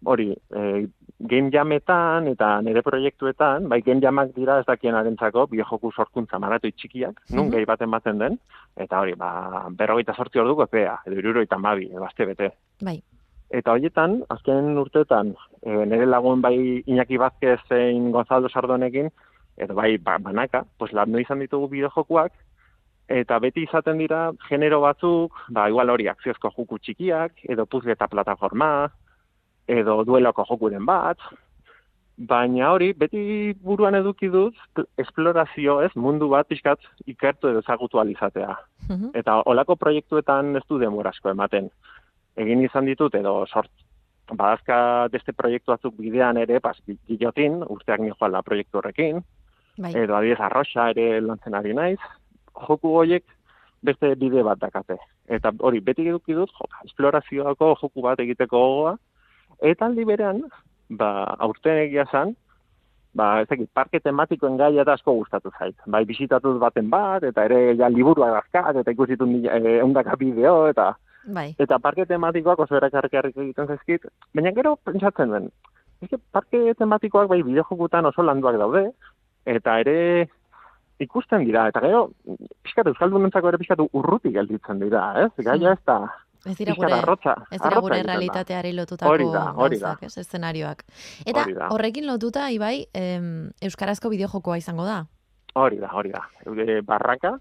hori, 0.05 0.27
e, 0.53 0.85
game 1.17 1.49
jametan 1.49 2.27
eta 2.29 2.51
nire 2.61 2.83
proiektuetan, 2.85 3.65
bai 3.71 3.79
game 3.81 4.03
jamak 4.03 4.29
dira 4.35 4.59
ez 4.61 4.67
dakienarentzako 4.67 5.47
biojoku 5.49 5.89
sorkuntza 5.95 6.37
maratoi 6.37 6.71
txikiak, 6.77 7.23
nun 7.31 7.47
Mhm. 7.47 7.51
gehi 7.55 7.65
baten 7.65 7.89
baten 7.89 8.19
den, 8.21 8.37
eta 8.77 8.99
hori, 9.01 9.15
ba, 9.17 9.65
berrogeita 9.71 10.13
sortzi 10.13 10.37
orduko 10.39 10.67
epea, 10.69 10.99
edo 11.07 11.17
irurogeita 11.17 11.57
mabi, 11.57 11.89
edo 11.89 12.05
aste 12.05 12.25
bete. 12.29 12.51
Bai. 12.85 13.01
Eta 13.49 13.71
horietan, 13.71 14.21
azken 14.29 14.77
urteetan, 14.77 15.33
e, 15.63 15.71
nire 15.87 16.05
lagun 16.05 16.41
bai 16.41 16.83
Iñaki 16.85 17.17
Vázquez 17.17 17.57
zein 17.67 18.11
Gonzalo 18.11 18.49
Sardonekin, 18.49 19.09
edo 19.57 19.75
bai 19.75 19.97
ba, 19.97 20.17
banaka, 20.17 20.65
pues 20.77 20.93
landu 20.93 21.19
izan 21.19 21.39
ditugu 21.39 21.67
bideojokuak, 21.71 22.33
eta 23.07 23.39
beti 23.39 23.63
izaten 23.63 23.97
dira 23.97 24.31
genero 24.47 24.81
batzuk, 24.83 25.35
ba 25.49 25.67
igual 25.71 25.89
hori 25.89 26.07
akziozko 26.11 26.51
joku 26.55 26.79
txikiak, 26.79 27.43
edo 27.49 27.65
puzzle 27.65 27.95
eta 27.95 28.07
plataforma, 28.11 28.89
edo 29.67 30.03
dueloko 30.07 30.45
jokuren 30.47 30.85
bat, 30.85 31.21
baina 32.17 32.71
hori 32.73 32.91
beti 32.97 33.53
buruan 33.61 33.95
eduki 33.95 34.29
dut 34.33 34.57
esplorazio, 34.97 35.79
ez, 35.85 35.91
mundu 35.95 36.29
bat 36.29 36.47
pixkat 36.49 36.81
ikertu 37.05 37.51
edo 37.51 37.61
ezagutu 37.65 37.99
alizatea. 37.99 38.55
Mhm. 38.89 39.11
Eta 39.13 39.41
olako 39.45 39.75
proiektuetan 39.75 40.55
ez 40.55 40.63
du 40.69 40.79
denbora 40.79 41.09
asko 41.09 41.29
ematen. 41.29 41.69
Egin 42.35 42.61
izan 42.61 42.85
ditut 42.85 43.15
edo 43.15 43.45
sort 43.45 43.71
badazka 44.27 45.07
beste 45.11 45.31
proiektu 45.31 45.71
batzuk 45.71 45.95
bidean 45.97 46.37
ere, 46.37 46.59
pas, 46.59 46.77
gilotin, 47.07 47.63
urteak 47.63 47.99
ni 47.99 48.11
joala 48.11 48.41
proiektu 48.43 48.77
horrekin, 48.77 49.21
Bai. 49.77 49.93
edo 49.93 50.15
adibidez 50.17 50.41
arroxa 50.41 50.89
ere 50.93 51.21
lantzen 51.21 51.55
ari 51.55 51.73
naiz, 51.77 51.99
joku 52.67 52.95
horiek 52.99 53.23
beste 53.83 54.15
bide 54.15 54.43
bat 54.43 54.59
dakate. 54.59 54.97
Eta 55.29 55.51
hori, 55.59 55.79
beti 55.79 56.07
eduki 56.07 56.33
dut, 56.33 56.51
jo, 56.57 56.65
esplorazioako 56.85 57.75
joku 57.81 58.01
bat 58.01 58.19
egiteko 58.19 58.57
gogoa, 58.57 58.97
eta 59.61 59.85
aldi 59.85 60.05
berean, 60.05 60.41
ba, 60.89 61.11
aurten 61.45 61.83
egia 61.83 62.07
zan, 62.11 62.33
ba, 63.17 63.41
ez 63.41 63.47
dakit, 63.49 63.69
parke 63.73 63.99
tematikoen 63.99 64.57
gaia 64.57 64.85
da 64.87 64.97
asko 64.97 65.13
gustatu 65.19 65.51
zait. 65.59 65.77
Bai, 65.85 66.03
bisitatuz 66.09 66.57
baten 66.61 66.89
bat, 66.89 67.23
eta 67.23 67.45
ere 67.49 67.75
ja 67.77 67.89
liburua 67.93 68.31
dazkat, 68.39 68.81
eta 68.81 68.93
ikusitun 68.95 69.39
eundaka 69.45 70.17
bideo, 70.19 70.67
eta 70.73 70.93
Bai. 71.27 71.49
eta 71.59 71.79
parke 71.83 72.05
tematikoak 72.07 72.59
oso 72.65 72.77
erakarrikarrik 72.77 73.37
egiten 73.37 73.67
zaizkit, 73.67 74.05
baina 74.33 74.53
gero 74.55 74.77
pentsatzen 74.87 75.33
den, 75.33 75.49
que 76.09 76.17
parke 76.31 76.73
tematikoak 76.79 77.27
bai 77.27 77.41
bideojokutan 77.43 78.05
oso 78.05 78.23
landuak 78.23 78.57
daude, 78.61 78.91
eta 79.47 79.79
ere 79.79 79.97
ikusten 80.99 81.43
dira, 81.45 81.67
eta 81.71 81.79
gero, 81.83 82.07
pixkat 82.65 82.87
euskaldunentzako 82.91 83.51
ere 83.51 83.59
pixkat 83.61 83.83
urruti 83.91 84.31
gelditzen 84.33 84.79
dira, 84.81 85.03
ez? 85.25 85.31
Gaia 85.45 85.73
ez 85.77 85.83
da, 85.85 85.99
Ez 86.47 86.55
dira 86.55 86.73
gure 86.77 86.93
arrotza, 86.93 87.33
Ez 87.51 87.59
dira 87.59 87.79
gure 87.83 87.97
realitateari 88.05 88.71
lotutako 88.73 89.11
Hori 89.11 89.25
da, 89.33 89.41
hori 89.57 89.79
da. 89.81 89.95
ez, 90.01 90.13
eszenarioak. 90.21 90.83
Eta 91.25 91.43
horrekin 91.73 92.05
lotuta, 92.07 92.45
Ibai, 92.53 92.85
em, 92.93 93.49
euskarazko 93.61 94.09
bideojokoa 94.13 94.57
izango 94.61 94.85
da. 94.87 95.01
Hori 95.57 95.77
da, 95.81 95.89
hori 95.97 96.13
da. 96.13 96.21
E, 96.45 96.79
barraka, 96.87 97.33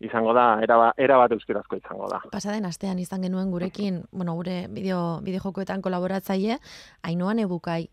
izango 0.00 0.34
da, 0.36 0.58
era, 0.62 0.92
era 0.98 1.16
bat 1.22 1.32
euskarazko 1.32 1.78
izango 1.78 2.08
da. 2.10 2.20
Pasaden 2.32 2.66
astean 2.66 2.98
izan 2.98 3.22
genuen 3.22 3.50
gurekin, 3.54 4.02
bueno, 4.12 4.34
gure 4.34 4.66
bideo, 4.68 5.20
bideojokoetan 5.24 5.80
kolaboratzaile, 5.80 6.58
Ainoa 7.02 7.34
Nebukai. 7.34 7.88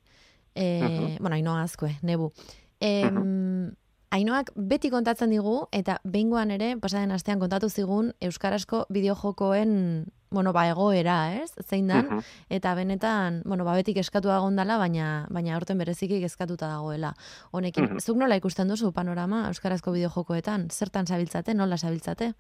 E, 0.56 0.68
Mhm. 0.84 1.18
Bueno, 1.22 1.36
Ainoa 1.36 1.62
Azkue, 1.62 1.96
Nebu. 2.02 2.32
Em, 2.80 3.72
Ainoak 4.10 4.54
beti 4.56 4.88
kontatzen 4.90 5.34
digu, 5.34 5.66
eta 5.76 5.98
behingoan 6.08 6.52
ere, 6.56 6.78
pasaden 6.80 7.12
astean 7.12 7.42
kontatu 7.42 7.68
zigun, 7.68 8.14
euskarazko 8.24 8.86
bideojokoen, 8.90 10.06
bueno, 10.32 10.54
ba, 10.56 10.64
egoera, 10.70 11.34
ez? 11.36 11.52
Zein 11.68 11.88
dan, 11.88 12.06
Mhm. 12.06 12.20
eta 12.50 12.74
benetan, 12.76 13.42
bueno, 13.44 13.66
ba, 13.66 13.74
betik 13.76 13.98
eskatu 13.98 14.30
dela, 14.30 14.78
baina, 14.78 15.28
baina 15.30 15.56
aurten 15.56 15.78
bereziki 15.78 16.24
eskatuta 16.24 16.68
dagoela. 16.68 17.14
Honekin, 17.52 17.84
Mhm. 17.84 18.00
zuk 18.00 18.16
nola 18.18 18.38
ikusten 18.38 18.70
duzu 18.70 18.94
panorama 18.94 19.48
euskarazko 19.50 19.92
bideojokoetan? 19.92 20.70
Zertan 20.70 21.06
zabiltzate, 21.06 21.54
nola 21.54 21.76
zabiltzate? 21.78 22.34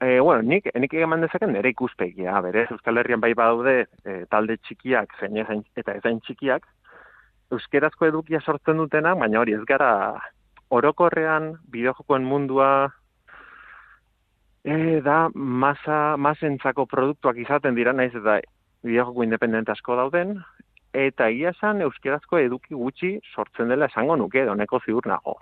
E, 0.00 0.20
bueno, 0.20 0.42
nik, 0.42 0.64
nik 0.74 0.92
eman 0.92 1.20
dezaken 1.20 1.52
nire 1.52 1.70
ikuspegia, 1.70 2.40
berez, 2.40 2.68
Euskal 2.70 2.98
Herrian 2.98 3.20
bai 3.20 3.32
badaude 3.32 3.86
e, 4.04 4.26
talde 4.28 4.58
txikiak, 4.58 5.08
zein 5.20 5.36
ezain, 5.36 5.64
eta 5.76 5.92
ezain 5.92 6.20
txikiak, 6.20 6.66
euskerazko 7.52 8.06
edukia 8.06 8.40
sortzen 8.40 8.80
dutenak, 8.82 9.18
baina 9.18 9.40
hori 9.40 9.54
ez 9.54 9.64
gara 9.68 9.90
orokorrean 10.70 11.52
bideojokoen 11.70 12.24
mundua 12.26 12.70
e, 14.64 15.00
da 15.04 15.26
masa, 15.34 16.16
masentzako 16.18 16.86
produktuak 16.90 17.38
izaten 17.38 17.78
dira, 17.78 17.94
naiz 17.94 18.12
eta 18.14 18.40
bideojoko 18.86 19.26
independente 19.26 19.72
asko 19.72 19.96
dauden, 19.98 20.36
eta 20.96 21.28
egia 21.30 21.52
esan 21.54 21.82
euskerazko 21.86 22.40
eduki 22.42 22.74
gutxi 22.74 23.16
sortzen 23.34 23.70
dela 23.70 23.90
esango 23.90 24.16
nuke, 24.16 24.44
doneko 24.48 24.80
ziur 24.84 25.06
nago. 25.06 25.38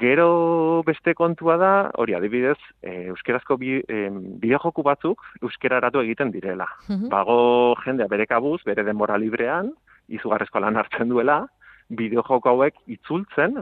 Gero 0.00 0.82
beste 0.86 1.16
kontua 1.18 1.56
da, 1.58 1.70
hori 1.98 2.14
adibidez, 2.14 2.58
e, 2.82 3.08
euskerazko 3.10 3.56
bi, 3.58 3.80
e, 3.80 4.02
bideojoku 4.42 4.84
batzuk 4.86 5.24
euskeraratu 5.42 6.04
egiten 6.04 6.30
direla. 6.30 6.68
Mhm. 6.88 7.08
Bago 7.12 7.38
jendea 7.84 8.06
bere 8.08 8.26
kabuz, 8.30 8.60
bere 8.64 8.84
denbora 8.86 9.18
librean, 9.18 9.72
izugarrezko 10.10 10.60
lan 10.62 10.78
hartzen 10.80 11.08
duela, 11.10 11.44
bideojoko 11.90 12.52
hauek 12.52 12.76
itzultzen, 12.86 13.58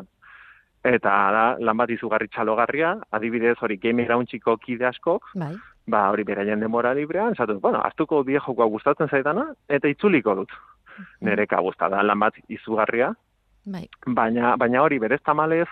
eta 0.86 1.14
da, 1.34 1.44
lan 1.60 1.76
bat 1.80 1.90
izugarri 1.90 2.28
txalogarria, 2.32 2.94
adibidez 3.12 3.56
hori 3.62 3.78
game 3.82 4.04
irauntziko 4.04 4.56
kide 4.62 4.86
askok, 4.88 5.32
Bai. 5.34 5.54
ba 5.88 6.08
hori 6.12 6.24
beraien 6.24 6.60
denbora 6.60 6.94
librean, 6.94 7.34
esatu, 7.36 7.58
bueno, 7.60 7.80
aztuko 7.84 8.22
bideojokoa 8.24 8.68
gustatzen 8.74 9.08
zaidana, 9.08 9.48
eta 9.68 9.88
itzuliko 9.88 10.34
dut. 10.42 10.52
Nere 11.22 11.46
kabuz, 11.46 11.74
eta 11.76 11.88
da 11.92 12.02
lan 12.02 12.18
bat 12.20 12.38
izugarria, 12.48 13.12
Bai. 13.66 13.86
baina, 14.06 14.56
baina 14.56 14.82
hori 14.82 14.98
berez 14.98 15.20
tamalez, 15.24 15.68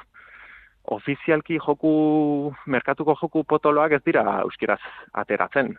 ofizialki 0.86 1.58
joku, 1.58 2.54
merkatuko 2.66 3.16
joku 3.20 3.42
potoloak 3.44 3.96
ez 3.98 4.02
dira 4.06 4.22
euskeraz 4.44 4.80
ateratzen. 5.12 5.74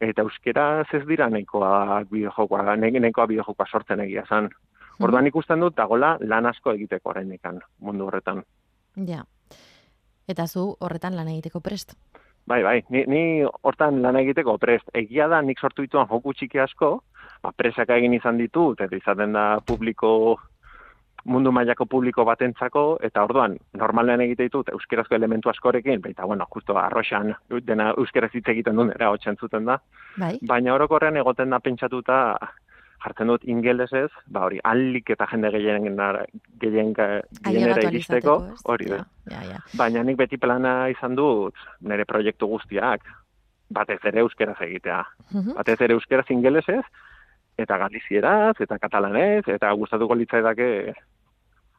Eta 0.00 0.22
euskeraz 0.22 0.86
ez 0.94 1.04
dira 1.06 1.28
nahikoa 1.30 2.02
bideojokoa, 2.10 2.76
nahikoa 2.76 3.26
bideojokoa 3.30 3.66
sortzen 3.70 4.00
egia 4.00 4.24
zan. 4.28 4.50
Orduan 5.02 5.26
ikusten 5.26 5.60
dut 5.60 5.76
dagola 5.76 6.16
lan 6.20 6.46
asko 6.46 6.72
egiteko 6.74 7.10
oraindikan 7.10 7.60
mundu 7.80 8.06
horretan. 8.06 8.42
Ja. 9.06 9.24
Eta 10.28 10.46
zu 10.46 10.76
horretan 10.80 11.16
lan 11.16 11.28
egiteko 11.28 11.60
prest. 11.60 11.96
Bai, 12.46 12.62
bai, 12.62 12.82
ni, 12.92 13.04
ni 13.08 13.22
hortan 13.62 14.02
lan 14.02 14.16
egiteko 14.20 14.58
prest. 14.60 14.88
Egia 14.94 15.28
da 15.32 15.40
nik 15.42 15.60
sortu 15.60 15.82
dituan 15.82 16.08
joku 16.10 16.34
txiki 16.36 16.60
asko, 16.60 16.90
ba, 17.42 17.52
presaka 17.56 17.96
egin 17.96 18.14
izan 18.18 18.38
ditut, 18.38 18.80
eta 18.84 18.96
izaten 18.96 19.32
da 19.32 19.44
publiko, 19.66 20.36
mundu 21.24 21.52
mailako 21.52 21.86
publiko 21.88 22.24
batentzako, 22.28 22.84
eta 23.04 23.24
orduan, 23.24 23.56
normalean 23.80 24.20
egite 24.24 24.48
ditut 24.48 24.68
euskerazko 24.74 25.16
elementu 25.16 25.50
askorekin, 25.50 26.02
baita, 26.04 26.26
bueno, 26.28 26.46
justo 26.52 26.76
arroxan, 26.78 27.34
dena 27.64 27.92
euskeraz 27.98 28.30
hitz 28.34 28.46
egiten 28.52 28.76
duen, 28.76 28.92
era 28.94 29.10
hotxen 29.10 29.38
zuten 29.40 29.64
da, 29.64 29.78
Bai. 30.20 30.36
baina 30.42 30.74
orokorrean 30.74 31.16
egoten 31.16 31.50
da 31.54 31.60
pentsatuta, 31.64 32.18
jartzen 33.04 33.28
dut 33.28 33.44
ingelesez, 33.48 34.10
ba 34.32 34.46
hori, 34.46 34.60
alik 34.64 35.10
eta 35.12 35.26
jende 35.32 35.50
gehien, 35.52 35.88
gehien, 36.60 36.94
gehienera 36.94 37.88
iristeko, 37.88 38.36
hori 38.64 38.92
da. 38.92 39.02
Ja, 39.30 39.40
ja, 39.40 39.56
ja. 39.56 39.58
Baina 39.76 40.04
nik 40.04 40.20
beti 40.20 40.40
plana 40.40 40.88
izan 40.92 41.16
dut 41.16 41.58
nire 41.80 42.06
proiektu 42.08 42.48
guztiak, 42.48 43.04
batez 43.74 44.00
ere 44.04 44.24
euskeraz 44.24 44.60
egitea. 44.60 45.02
Mhm. 45.32 45.56
Batez 45.58 45.80
ere 45.80 45.96
euskeraz 45.98 46.28
ingelesez, 46.30 46.84
eta 47.58 47.78
galizieraz, 47.78 48.56
eta 48.60 48.78
katalanez, 48.82 49.44
eta 49.48 49.70
gustatuko 49.78 50.16
litzaidake 50.18 50.94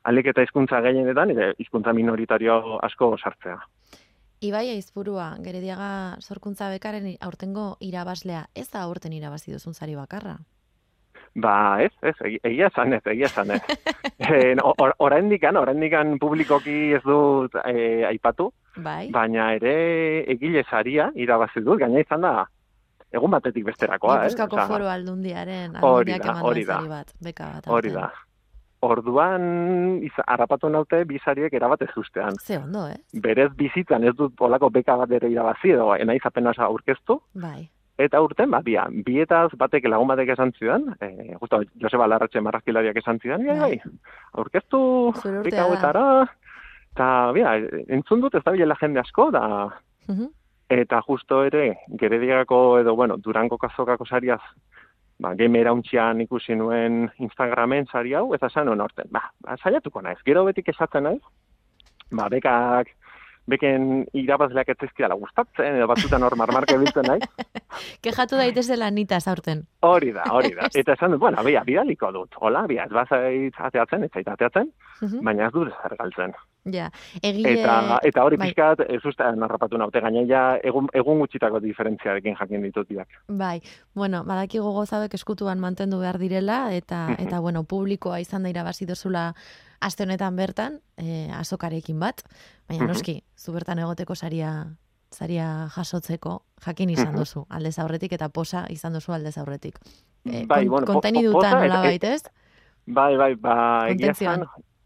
alik 0.05 0.27
eta 0.31 0.43
hizkuntza 0.45 0.81
gehienetan, 0.85 1.31
eta 1.35 1.51
hizkuntza 1.61 1.93
minoritario 1.93 2.79
asko 2.85 3.15
sartzea. 3.17 3.59
Ibai 4.45 4.67
Aizpurua, 4.75 5.29
Gerediaga 5.41 6.17
sorkuntza 6.21 6.67
bekaren 6.69 7.07
aurtengo 7.23 7.77
irabaslea, 7.81 8.45
ez 8.53 8.67
da 8.69 8.83
aurten 8.85 9.13
irabazi 9.15 9.51
duzun 9.55 9.73
sari 9.73 9.95
bakarra. 9.95 10.35
Ba, 11.35 11.81
ez, 11.83 11.91
ez, 12.01 12.13
egi- 12.23 12.39
egia 12.47 12.67
esan 12.71 12.93
ez, 12.95 13.01
egia 13.11 13.25
esan 13.27 13.49
ez. 13.51 13.61
e, 14.23 14.55
or, 14.63 14.93
oraindikan, 15.03 15.57
oraindikan 15.59 16.13
publikoki 16.19 16.93
ez 16.95 17.01
dut 17.03 17.57
e, 17.65 18.05
aipatu, 18.07 18.51
Bai. 18.77 19.09
baina 19.11 19.49
ere 19.57 19.73
egile 20.31 20.63
saria 20.69 21.09
irabazi 21.15 21.63
dut, 21.65 21.79
gaina 21.81 21.99
izan 22.05 22.23
da 22.23 22.35
egun 23.15 23.31
batetik 23.31 23.65
besterakoa, 23.67 24.21
eh? 24.21 24.29
Gipuzkoako 24.29 24.55
Osea, 24.61 24.67
foro 24.67 24.87
aldundiaren 24.91 25.75
Hori 25.81 26.13
aldundiak 26.13 26.23
da, 26.23 26.31
eman 26.31 26.47
hori 26.51 26.63
da. 26.67 26.79
bat, 26.93 27.11
beka 27.23 27.51
bat. 27.57 27.67
Hori 27.67 27.91
aurten. 27.95 28.01
da. 28.01 28.34
Orduan, 28.85 29.45
iz, 30.05 30.13
harrapatu 30.27 30.69
naute 30.69 31.03
bizariek 31.09 31.53
erabat 31.57 31.81
ez 31.81 31.91
ustean. 31.97 32.35
Ze 32.41 32.57
ondo, 32.59 32.87
eh? 32.91 32.97
Berez 33.23 33.51
bizitzan 33.57 34.03
ez 34.03 34.13
dut 34.15 34.41
olako 34.45 34.69
beka 34.69 34.95
bat 34.99 35.11
ere 35.17 35.29
irabazi 35.31 35.71
edo 35.73 35.89
naiz 36.05 36.21
apenas 36.25 36.59
aurkeztu. 36.59 37.19
Bai. 37.33 37.69
Eta 37.97 38.19
urten, 38.21 38.49
ba, 38.51 38.59
bia, 38.59 38.83
bietaz 39.07 39.53
batek 39.55 39.85
lagun 39.87 40.09
batek 40.11 40.33
esan 40.33 40.51
zidan, 40.59 40.89
e, 40.99 41.35
justo 41.39 41.61
Joseba 41.79 42.09
Larratxe 42.11 42.41
marrazkilariak 42.43 42.97
esan 42.99 43.21
zidan, 43.23 43.45
bai, 43.47 43.55
Bai. 43.61 43.77
aurkeztu 44.33 44.79
beka 45.45 45.63
hauetara, 45.63 46.03
eta, 46.91 47.07
bia, 47.37 47.53
entzun 47.87 48.19
dut 48.25 48.35
ez 48.35 48.43
da 48.43 48.51
bilela 48.51 48.75
jende 48.81 48.99
asko, 48.99 49.29
da, 49.31 49.45
Mhm. 50.09 50.27
eta 50.69 50.99
justo 51.07 51.43
ere, 51.45 51.77
gerediagako 51.87 52.79
edo, 52.81 52.95
bueno, 52.95 53.15
durango 53.17 53.57
kazokako 53.57 54.05
sariaz, 54.05 54.41
ba, 55.19 55.33
game 55.35 55.59
erauntzian 55.61 56.21
ikusi 56.21 56.55
nuen 56.55 57.09
Instagramen 57.19 57.87
sari 57.91 58.13
hau, 58.13 58.33
eta 58.35 58.47
esan 58.51 58.65
nuen 58.67 58.81
horten, 58.81 59.07
ba, 59.11 59.21
ba, 59.41 59.55
saiatuko 59.63 60.01
naiz, 60.01 60.19
gero 60.25 60.43
betik 60.45 60.69
esatzen 60.73 61.03
naiz, 61.07 61.21
ba, 62.11 62.27
bekak, 62.29 62.91
beken 63.47 64.05
irabazleak 64.17 64.69
ez 64.73 64.77
zaizkidala 64.81 65.15
gustatzen, 65.21 65.75
edo 65.77 65.87
batzutan 65.87 66.23
hor 66.25 66.35
marmarka 66.35 66.77
biltzen 66.81 67.05
naiz, 67.07 67.23
Kejatu 68.03 68.37
daitezela 68.39 68.89
nitaz 68.91 69.27
aurten. 69.27 69.65
hori 69.83 70.11
da, 70.15 70.23
hori 70.31 70.53
da. 70.55 70.67
Eta 70.81 70.93
esan 70.97 71.11
dut, 71.11 71.19
bueno, 71.21 71.43
bia, 71.43 71.61
bidaliko 71.67 72.11
dut, 72.15 72.35
hola, 72.41 72.65
bia, 72.67 72.85
ez 72.87 72.91
bazait 72.91 73.53
ateatzen, 73.69 74.03
ez 74.03 74.11
zait 74.13 74.27
ateatzen, 74.27 74.71
Mhm. 75.01 75.23
baina 75.27 75.47
ez 75.47 75.51
dut 75.53 75.69
zer 75.81 75.95
galtzen. 75.99 76.33
Ja, 76.65 76.87
egile... 77.21 77.51
Eta, 77.61 77.99
eta 78.03 78.23
hori 78.25 78.37
bai. 78.41 78.47
pixkat, 78.49 78.79
ez 78.89 79.01
uste 79.05 79.23
narrapatu 79.37 79.77
naute, 79.77 80.01
gaina 80.01 80.23
ja 80.25 80.39
egun, 80.65 80.87
egun 80.97 81.19
gutxitako 81.21 81.59
diferentziarekin 81.61 82.35
jakin 82.39 82.63
ditut 82.65 82.87
biak. 82.89 83.07
Bai, 83.29 83.59
bueno, 83.93 84.23
badakigu 84.25 84.71
gozabek 84.73 85.13
eskutuan 85.13 85.59
mantendu 85.61 85.99
behar 86.01 86.17
direla, 86.17 86.73
eta, 86.73 87.07
Mhm. 87.09 87.27
eta 87.27 87.39
bueno, 87.39 87.63
publikoa 87.63 88.19
izan 88.19 88.43
da 88.43 88.49
irabazi 88.49 88.85
dozula 88.85 89.35
aste 89.79 90.03
honetan 90.03 90.35
bertan, 90.35 90.79
e, 90.97 91.29
azokarekin 91.37 91.99
bat, 91.99 92.23
baina 92.67 92.83
Mhm. 92.85 92.91
noski, 92.93 93.23
zu 93.37 93.53
bertan 93.53 93.79
egoteko 93.79 94.15
saria 94.15 94.65
saria 95.11 95.69
jasotzeko 95.69 96.43
jakin 96.65 96.89
izan 96.89 97.09
Mhm. 97.13 97.17
duzu, 97.19 97.45
aldez 97.49 97.77
aurretik 97.79 98.11
eta 98.13 98.27
posa 98.29 98.65
izan 98.69 98.91
duzu 98.93 99.13
aldez 99.13 99.37
aurretik. 99.37 99.77
E, 100.25 100.45
Bai, 100.47 100.65
kon- 100.65 100.69
bueno, 100.69 100.87
kontenidutan 100.87 101.51
nola 101.61 101.79
baitez? 101.81 102.23
Bai, 102.87 103.15
bai, 103.15 103.35
ba, 103.35 103.87
egia 103.89 104.13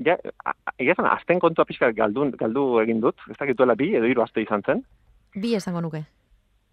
ja, 0.05 0.17
egia 0.77 0.95
zan, 0.95 1.09
azten 1.11 1.41
kontua 1.43 1.65
pixkat 1.67 1.95
galdu, 1.97 2.29
galdu 2.39 2.69
egin 2.83 3.01
dut, 3.03 3.19
ez 3.29 3.37
dakituela 3.39 3.75
bi 3.79 3.93
edo 3.99 4.07
hiru 4.09 4.23
aste 4.23 4.43
izan 4.43 4.63
zen. 4.65 4.83
Bi 5.35 5.55
esango 5.57 5.81
nuke. 5.85 6.03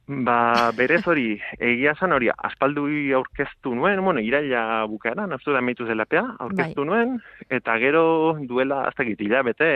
Ba, 0.07 0.71
berez 0.79 1.03
hori, 1.11 1.33
egia 1.59 1.97
zan 1.99 2.15
hori, 2.15 2.29
aspaldui 2.31 3.11
aurkeztu 3.19 3.75
nuen, 3.75 3.99
bueno, 4.07 4.23
iraila 4.23 4.85
bukaeran, 4.87 5.35
uste 5.35 5.51
da 5.51 5.61
meitu 5.61 5.87
zelapea, 5.87 6.23
aurkeztu 6.45 6.85
Bai. 6.85 6.91
nuen, 6.93 7.17
eta 7.51 7.75
gero 7.83 8.05
duela, 8.47 8.85
azte 8.87 9.09
gitil, 9.09 9.35
bete, 9.49 9.71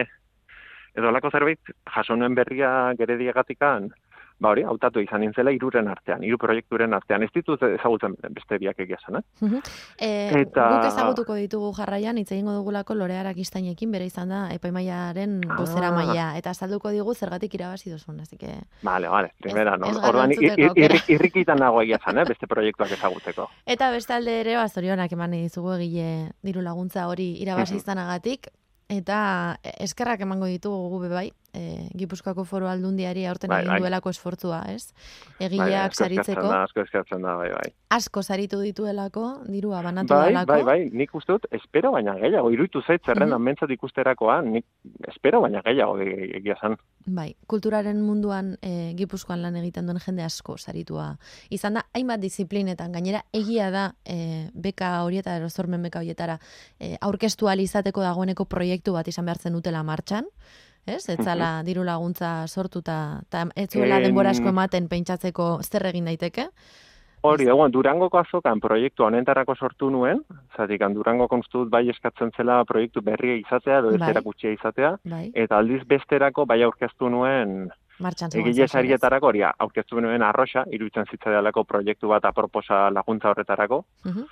edo 0.95 1.11
alako 1.11 1.33
zerbait, 1.35 1.75
jaso 1.97 2.15
nuen 2.15 2.39
berria 2.39 2.71
gerediagatikan, 2.99 3.91
ba 4.41 4.49
hori, 4.55 4.63
hautatu 4.65 5.01
izan 5.05 5.21
nintzela 5.21 5.53
iruren 5.53 5.89
artean, 5.93 6.23
hiru 6.25 6.39
proiekturen 6.41 6.95
artean, 6.97 7.23
ez 7.23 7.29
ditut 7.35 7.61
ezagutzen 7.63 8.15
beste 8.33 8.57
biak 8.59 8.79
egia 8.81 8.97
zan, 9.05 9.21
eh? 9.21 9.61
E, 9.99 10.11
Eta- 10.41 10.69
Guk 10.79 10.87
ezagutuko 10.89 11.35
ditugu 11.37 11.73
jarraian, 11.77 12.17
hitz 12.19 12.33
egingo 12.33 12.55
dugulako 12.57 12.95
lorearak 12.97 13.37
iztainekin, 13.37 13.91
bere 13.93 14.07
izan 14.09 14.29
da 14.33 14.49
epaimaiaren 14.55 15.41
Ah. 15.49 15.57
bozera 15.59 15.91
maila, 15.93 16.37
eta 16.39 16.51
azalduko 16.51 16.91
digu 16.91 17.15
zergatik 17.15 17.55
irabazi 17.55 17.91
duzun, 17.91 18.21
así 18.21 18.37
que... 18.39 18.55
Vale, 18.83 19.09
vale, 19.09 19.33
primera, 19.43 19.77
no? 19.77 19.87
ez 19.87 19.97
ir- 19.97 20.05
aukera. 20.71 20.73
irri- 20.75 21.05
irrikitan 21.15 21.59
nago 21.59 21.83
egia 21.83 21.99
zan, 22.05 22.19
eh? 22.19 22.25
beste 22.25 22.47
proiektuak 22.47 22.91
ezagutzeko. 22.93 23.49
Eta 23.67 23.91
bestalde 23.91 24.41
ere, 24.41 24.57
bazorionak 24.57 25.13
eman 25.13 25.33
dizugu 25.33 25.75
egile 25.77 26.31
diru 26.43 26.63
laguntza 26.63 27.07
hori 27.09 27.35
irabazi 27.43 27.77
izanagatik, 27.77 28.49
eta 28.91 29.57
eskerrak 29.79 30.21
emango 30.25 30.47
ditugu 30.51 30.89
gu 30.91 30.99
be 31.05 31.09
bai, 31.09 31.29
e, 31.53 31.89
Gipuzkoako 31.97 32.45
foro 32.45 32.69
aldundiari 32.69 33.27
aurten 33.27 33.49
Bai, 33.49 33.61
egin 33.63 33.73
bai. 33.73 33.81
duelako 33.81 34.11
esfortzua, 34.11 34.63
ez? 34.73 34.93
Bai, 35.39 35.47
Egileak 35.47 35.91
asko 35.93 36.05
eskatzen 36.05 36.25
saritzeko, 36.25 36.49
Da, 36.49 36.63
asko 36.65 36.81
eskatzen 36.81 37.23
da, 37.23 37.35
bai, 37.37 37.51
bai. 37.51 37.73
asko 37.91 38.23
saritu 38.23 38.61
dituelako, 38.61 39.43
dirua 39.49 39.83
banatu 39.83 40.15
Bai, 40.15 40.33
dalako. 40.33 40.53
bai, 40.53 40.63
bai, 40.65 40.91
nik 40.93 41.15
uste 41.15 41.33
dut, 41.33 41.47
espero 41.51 41.91
baina 41.93 42.15
gehiago, 42.15 42.51
iruditu 42.51 42.83
zait 42.87 43.03
zerrendan 43.05 43.41
Mhm. 43.41 43.45
mentzat 43.45 43.71
ikusterakoan, 43.71 44.53
nik 44.53 44.65
espero 45.09 45.41
baina 45.41 45.61
gehiago 45.63 45.99
e- 46.01 46.37
egia 46.39 46.57
zan. 46.61 46.77
Bai, 47.07 47.35
kulturaren 47.47 48.01
munduan 48.03 48.57
e, 48.63 48.93
Gipuzkoan 48.97 49.43
lan 49.43 49.57
egiten 49.57 49.87
duen 49.87 49.99
jende 49.99 50.23
asko 50.23 50.57
saritua. 50.59 51.17
Izan 51.51 51.75
da, 51.75 51.87
hainbat 51.95 52.21
disiplinetan, 52.21 52.93
gainera 52.93 53.25
egia 53.33 53.71
da 53.71 53.95
e, 54.05 54.51
beka 54.55 55.03
horietara, 55.03 55.37
erozormen 55.39 55.83
beka 55.83 55.99
horietara, 55.99 56.39
e, 56.79 56.97
aurkeztu 57.01 57.49
izateko 57.51 58.01
dagoeneko 58.01 58.45
proiektu 58.45 58.93
bat 58.93 59.09
izan 59.09 59.25
behartzen 59.25 59.53
dutela 59.53 59.83
martxan, 59.83 60.25
ez? 60.97 61.09
Etzala 61.09 61.63
diru 61.67 61.85
laguntza 61.85 62.47
sortuta, 62.49 63.21
eta 63.27 63.47
ez 63.57 63.69
zuela 63.71 63.97
En- 63.99 64.03
denbora 64.09 64.31
asko 64.31 64.49
ematen 64.49 64.89
pentsatzeko 64.89 65.61
zer 65.63 65.87
egin 65.87 66.05
daiteke. 66.05 66.49
Hori, 67.23 67.45
da, 67.45 67.53
bueno, 67.53 67.69
Durangoko 67.69 68.17
azokan 68.19 68.61
proiektu 68.61 69.05
honetarako 69.05 69.55
sortu 69.55 69.91
nuen, 69.91 70.23
zatik, 70.57 70.81
Durango 70.95 71.27
konstut 71.29 71.69
bai 71.69 71.83
eskatzen 71.91 72.31
zela 72.35 72.65
proiektu 72.65 73.03
berria 73.05 73.35
izatea, 73.37 73.79
edo 73.83 73.91
ez 73.91 73.99
Bai. 74.01 74.55
izatea, 74.55 74.95
Bai, 75.05 75.31
eta 75.35 75.59
aldiz 75.59 75.83
besterako 75.87 76.47
bai 76.47 76.63
aurkeztu 76.63 77.11
nuen 77.11 77.69
martxan 78.01 78.31
zegoen 78.31 78.49
egile 78.49 78.69
sarietarako, 78.69 79.27
hori, 79.27 79.43
aurkeztu 79.43 80.01
nuen 80.01 80.23
arroxa, 80.23 80.65
iruditzen 80.73 81.05
zitzaidalako 81.11 81.65
proiektu 81.65 82.09
bat 82.09 82.25
aproposa 82.25 82.89
laguntza 82.91 83.29
horretarako, 83.29 83.85
Mhm. 84.07 84.25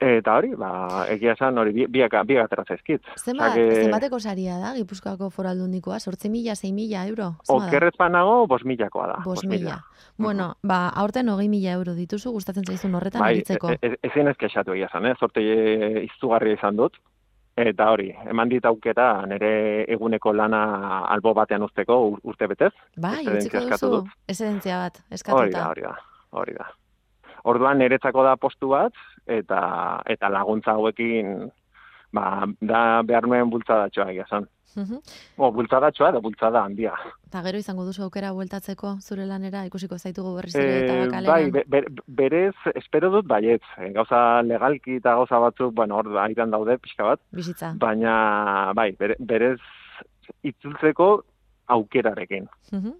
Eta 0.00 0.32
hori, 0.38 0.54
ba, 0.56 1.04
egia 1.12 1.34
esan 1.34 1.58
hori 1.60 1.74
bi- 1.76 1.86
biak, 1.92 2.14
biak 2.24 2.46
atera 2.46 2.64
zaizkit. 2.64 3.02
Zenbat, 3.20 3.52
que- 3.52 3.82
zenbateko 3.82 4.18
saria 4.18 4.56
da, 4.58 4.72
Gipuzkoako 4.74 5.28
foraldundikoa? 5.28 5.98
Sortzi 6.00 6.30
mila, 6.30 6.54
sei 6.56 6.72
mila 6.72 7.06
euro? 7.06 7.34
Okerrez 7.48 7.92
panago, 7.98 8.46
bos 8.46 8.64
milakoa 8.64 9.06
da. 9.08 9.18
Bost 9.24 9.44
mila. 9.44 9.82
Bueno, 10.16 10.54
ba, 10.62 10.88
aurten 10.88 11.28
hogei 11.28 11.48
mila 11.50 11.72
euro 11.72 11.92
dituzu, 11.94 12.32
gustatzen 12.32 12.64
zaizun 12.64 12.94
horretan 12.94 13.20
Bai, 13.20 13.34
aritzeko. 13.34 13.70
e- 13.72 13.78
e- 13.82 13.96
ezin 14.02 14.28
ez 14.28 14.36
kexatu 14.38 14.72
egia 14.72 14.86
esan, 14.86 15.04
eh? 15.06 15.14
Zorte 15.20 15.40
e, 15.40 16.04
izugarria 16.04 16.54
izan 16.54 16.76
dut. 16.76 16.96
Eta 17.56 17.90
hori, 17.90 18.14
eman 18.30 18.48
dit 18.48 18.64
aukera 18.64 19.26
nire 19.26 19.84
eguneko 19.92 20.32
lana 20.32 21.00
albo 21.12 21.34
batean 21.34 21.62
usteko 21.62 22.06
ur- 22.12 22.20
urte 22.22 22.46
betez. 22.46 22.72
bai, 22.96 23.26
utziko 23.28 23.58
duzu, 23.68 24.06
esedentzia 24.26 24.78
bat, 24.78 24.96
Hori 24.96 25.08
da, 25.10 25.14
eskatuta. 25.14 25.68
hori 25.68 25.82
da, 25.82 25.96
hori 26.30 26.54
da. 26.54 26.70
Orduan 27.44 27.78
niretzako 27.78 28.22
da 28.22 28.36
postu 28.36 28.68
bat, 28.68 28.92
eta 29.26 30.02
eta 30.06 30.28
laguntza 30.28 30.72
hauekin, 30.72 31.50
ba, 32.12 32.46
da 32.60 33.02
behar 33.02 33.26
nuen 33.28 33.50
bultzadatxoa 33.50 34.10
egia 34.10 34.24
esan. 34.26 34.48
Mhm. 34.76 35.00
O, 35.38 35.50
bultzadatxoa 35.50 36.12
da 36.12 36.20
bultzada 36.22 36.60
handia. 36.62 36.92
Eta 37.26 37.40
gero 37.42 37.58
izango 37.58 37.84
duzu 37.84 38.04
aukera 38.04 38.30
bueltatzeko 38.32 38.98
zure 39.02 39.24
lanera, 39.26 39.64
ikusiko 39.66 39.98
zaitugu 39.98 40.36
berriz 40.36 40.54
ere 40.54 40.76
eta 40.84 40.92
Eh, 40.94 41.06
bakaleran. 41.06 41.26
bai, 41.26 41.50
be- 41.50 41.64
be- 41.66 42.02
berez, 42.06 42.54
espero 42.76 43.10
dut 43.10 43.26
baietz. 43.26 43.62
Eh, 43.78 43.90
Gauza 43.92 44.42
legalki 44.42 44.96
eta 44.96 45.14
gauza 45.16 45.38
batzuk, 45.38 45.74
bueno, 45.74 45.96
hor 45.96 46.18
aitan 46.18 46.50
daude 46.52 46.78
pixka 46.78 47.02
bat, 47.04 47.20
Bizitza. 47.32 47.72
baina, 47.76 48.72
bai, 48.74 48.92
bere, 48.92 49.16
berez 49.18 49.58
itzultzeko 50.44 51.24
aukerarekin. 51.68 52.48
Mhm. 52.72 52.92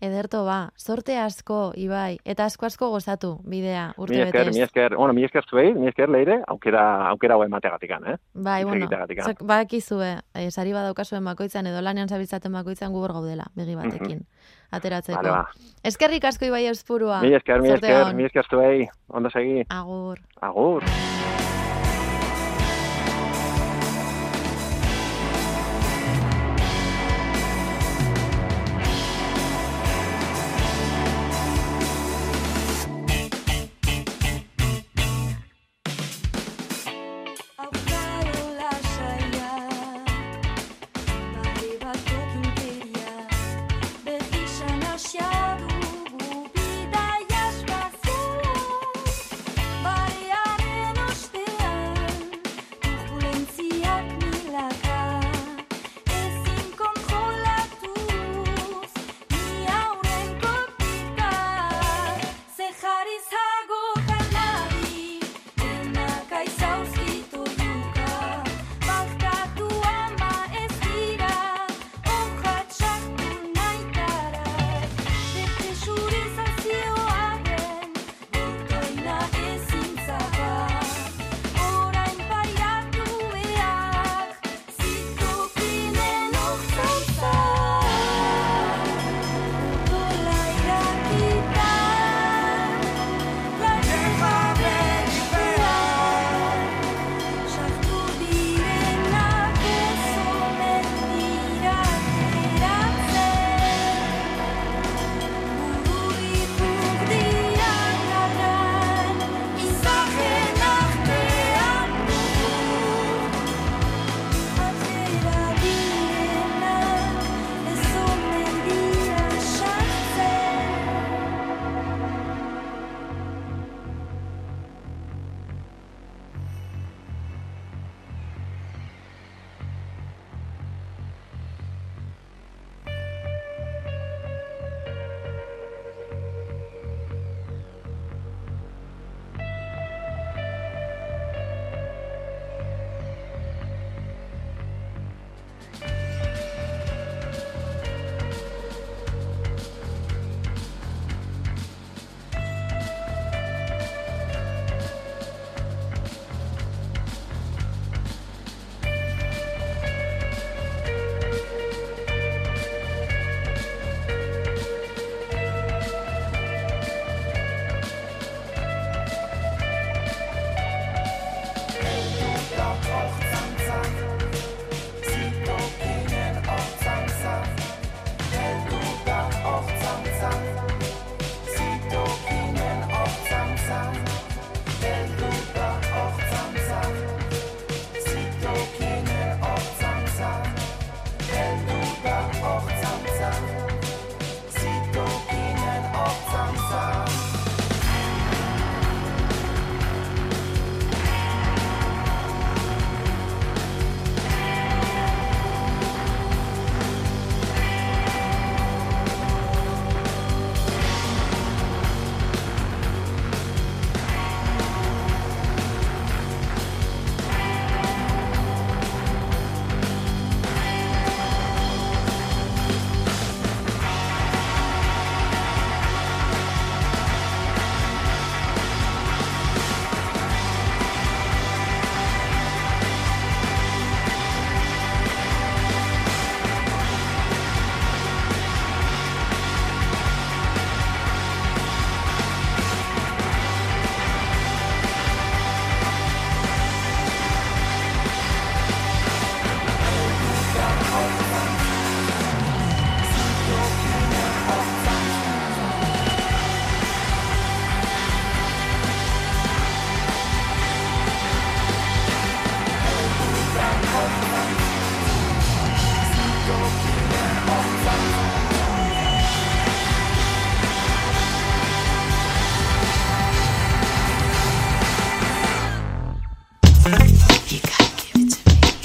Ederto 0.00 0.44
ba, 0.46 0.70
sorte 0.76 1.18
asko, 1.18 1.72
Ibai, 1.76 2.18
eta 2.24 2.46
asko 2.48 2.66
asko 2.66 2.88
gozatu 2.92 3.34
bidea 3.44 3.92
urte 3.96 4.14
Mi 4.14 4.22
esker, 4.22 4.44
betez. 4.44 4.56
mi 4.56 4.62
esker, 4.62 4.96
bueno, 4.96 5.12
mi 5.12 5.24
esker 5.24 5.44
zuei, 5.48 5.72
mi 5.74 5.88
esker 5.88 6.08
leire, 6.08 6.40
aukera, 6.46 6.84
aukera 7.10 7.34
hau 7.34 7.44
emategatikan, 7.44 8.06
eh? 8.12 8.16
Bai, 8.34 8.64
bueno, 8.64 8.88
zuek 9.24 9.42
badakizue, 9.42 10.12
eh, 10.34 10.50
sari 10.50 10.72
badaukazuen 10.72 11.24
bakoitzan 11.24 11.66
edo 11.66 11.82
lanean 11.82 12.08
zabiltzaten 12.08 12.52
bakoitzan 12.52 12.92
gu 12.92 13.02
hor 13.02 13.12
gaudela, 13.18 13.50
begi 13.58 13.74
batekin, 13.78 14.24
ateratzeko. 14.70 15.20
Vale, 15.20 15.30
ba. 15.30 15.74
Eskerrik 15.84 16.24
asko 16.24 16.48
Ibai 16.48 16.66
Euspurua. 16.66 17.20
Mi 17.22 17.34
esker, 17.34 17.60
mi 17.62 17.74
esker, 17.74 18.14
mi 18.14 18.24
esker 18.30 18.48
zuei, 18.48 18.88
ondo 19.08 19.30
segi, 19.30 19.64
Agur. 19.68 20.18
agur. 20.40 20.84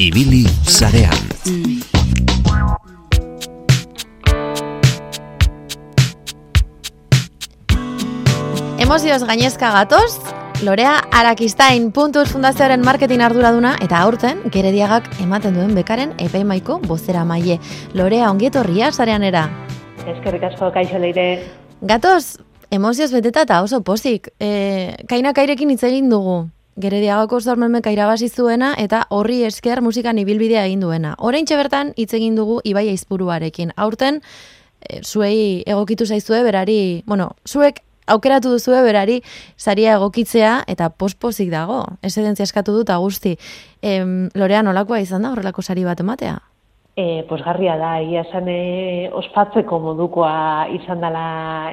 Ibili 0.04 0.42
sarean. 0.68 1.16
Emozioz 8.84 9.22
gainezka 9.24 9.70
gatoz, 9.72 10.18
Lorea 10.68 10.98
Arakistain 11.08 11.94
puntuz 11.96 12.26
fundazioaren 12.34 12.84
marketing 12.84 13.24
arduraduna 13.24 13.78
eta 13.86 14.02
aurten 14.04 14.42
gerediagak 14.52 15.08
ematen 15.24 15.56
duen 15.56 15.72
bekaren 15.78 16.12
epaimaiko 16.20 16.82
bozera 16.84 17.24
maile. 17.24 17.62
Lorea 17.96 18.28
ongietorria 18.34 18.92
sareanera. 18.92 19.46
Eskerrik 20.04 20.44
asko 20.50 20.74
kaixo 20.76 21.00
leire. 21.00 21.30
Gatoz, 21.80 22.42
emozioz 22.76 23.14
beteta 23.16 23.48
eta 23.48 23.62
oso 23.64 23.80
pozik. 23.88 24.34
E, 24.36 24.98
kaina 25.08 25.32
kairekin 25.32 25.72
hitz 25.72 25.86
egin 25.88 26.12
dugu. 26.12 26.42
Gerediagako 26.80 27.40
zormenmeka 27.40 27.92
irabazi 27.94 28.30
zuena 28.30 28.74
eta 28.82 29.04
horri 29.14 29.44
esker 29.46 29.82
musikan 29.86 30.18
ibilbidea 30.18 30.66
egin 30.66 30.82
duena. 30.82 31.14
Oraintxe 31.20 31.58
bertan 31.60 31.94
hitz 31.98 32.14
egin 32.18 32.36
dugu 32.36 32.60
Ibai 32.64 32.88
Aizpuruarekin. 32.90 33.74
Aurten 33.78 34.22
e, 34.82 35.02
zuei 35.04 35.64
egokitu 35.66 36.06
zaizue 36.06 36.42
berari, 36.44 37.04
bueno, 37.06 37.36
zuek 37.46 37.84
aukeratu 38.08 38.50
duzue 38.56 38.82
berari 38.84 39.22
saria 39.58 39.94
egokitzea 40.00 40.64
eta 40.68 40.90
pospozik 40.90 41.52
dago. 41.54 41.84
Esedentzia 42.02 42.44
eskatu 42.50 42.74
dut 42.74 42.90
guzti. 42.90 43.38
Em, 43.82 44.30
Lorea 44.34 44.64
nolakoa 44.64 45.00
izan 45.00 45.22
da 45.22 45.32
horrelako 45.32 45.62
sari 45.62 45.84
bat 45.84 46.00
ematea? 46.00 46.40
E, 46.96 47.24
posgarria 47.26 47.74
da, 47.82 47.96
egia 48.04 48.22
esan 48.22 48.46
e, 48.54 49.10
ospatzeko 49.18 49.80
modukoa 49.82 50.68
izan 50.76 51.00
dela 51.02 51.24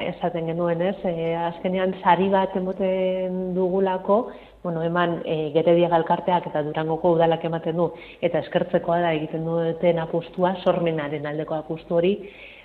esaten 0.07 0.47
genuen, 0.49 0.79
ez? 0.81 0.95
E, 1.05 1.35
azkenean 1.37 1.93
sari 2.01 2.25
bat 2.33 2.55
emoten 2.57 3.51
dugulako, 3.53 4.17
bueno, 4.63 4.81
eman 4.81 5.19
e, 5.21 5.51
Gerediaga 5.53 5.99
elkarteak 6.01 6.47
eta 6.49 6.63
Durangoko 6.65 7.13
udalak 7.19 7.45
ematen 7.45 7.77
du, 7.77 7.91
eta 8.25 8.41
eskertzekoa 8.41 8.97
da 9.05 9.13
egiten 9.19 9.45
duten 9.45 10.01
apustua, 10.01 10.55
sormenaren 10.65 11.29
aldeko 11.29 11.59
apustu 11.59 12.01
hori, 12.01 12.15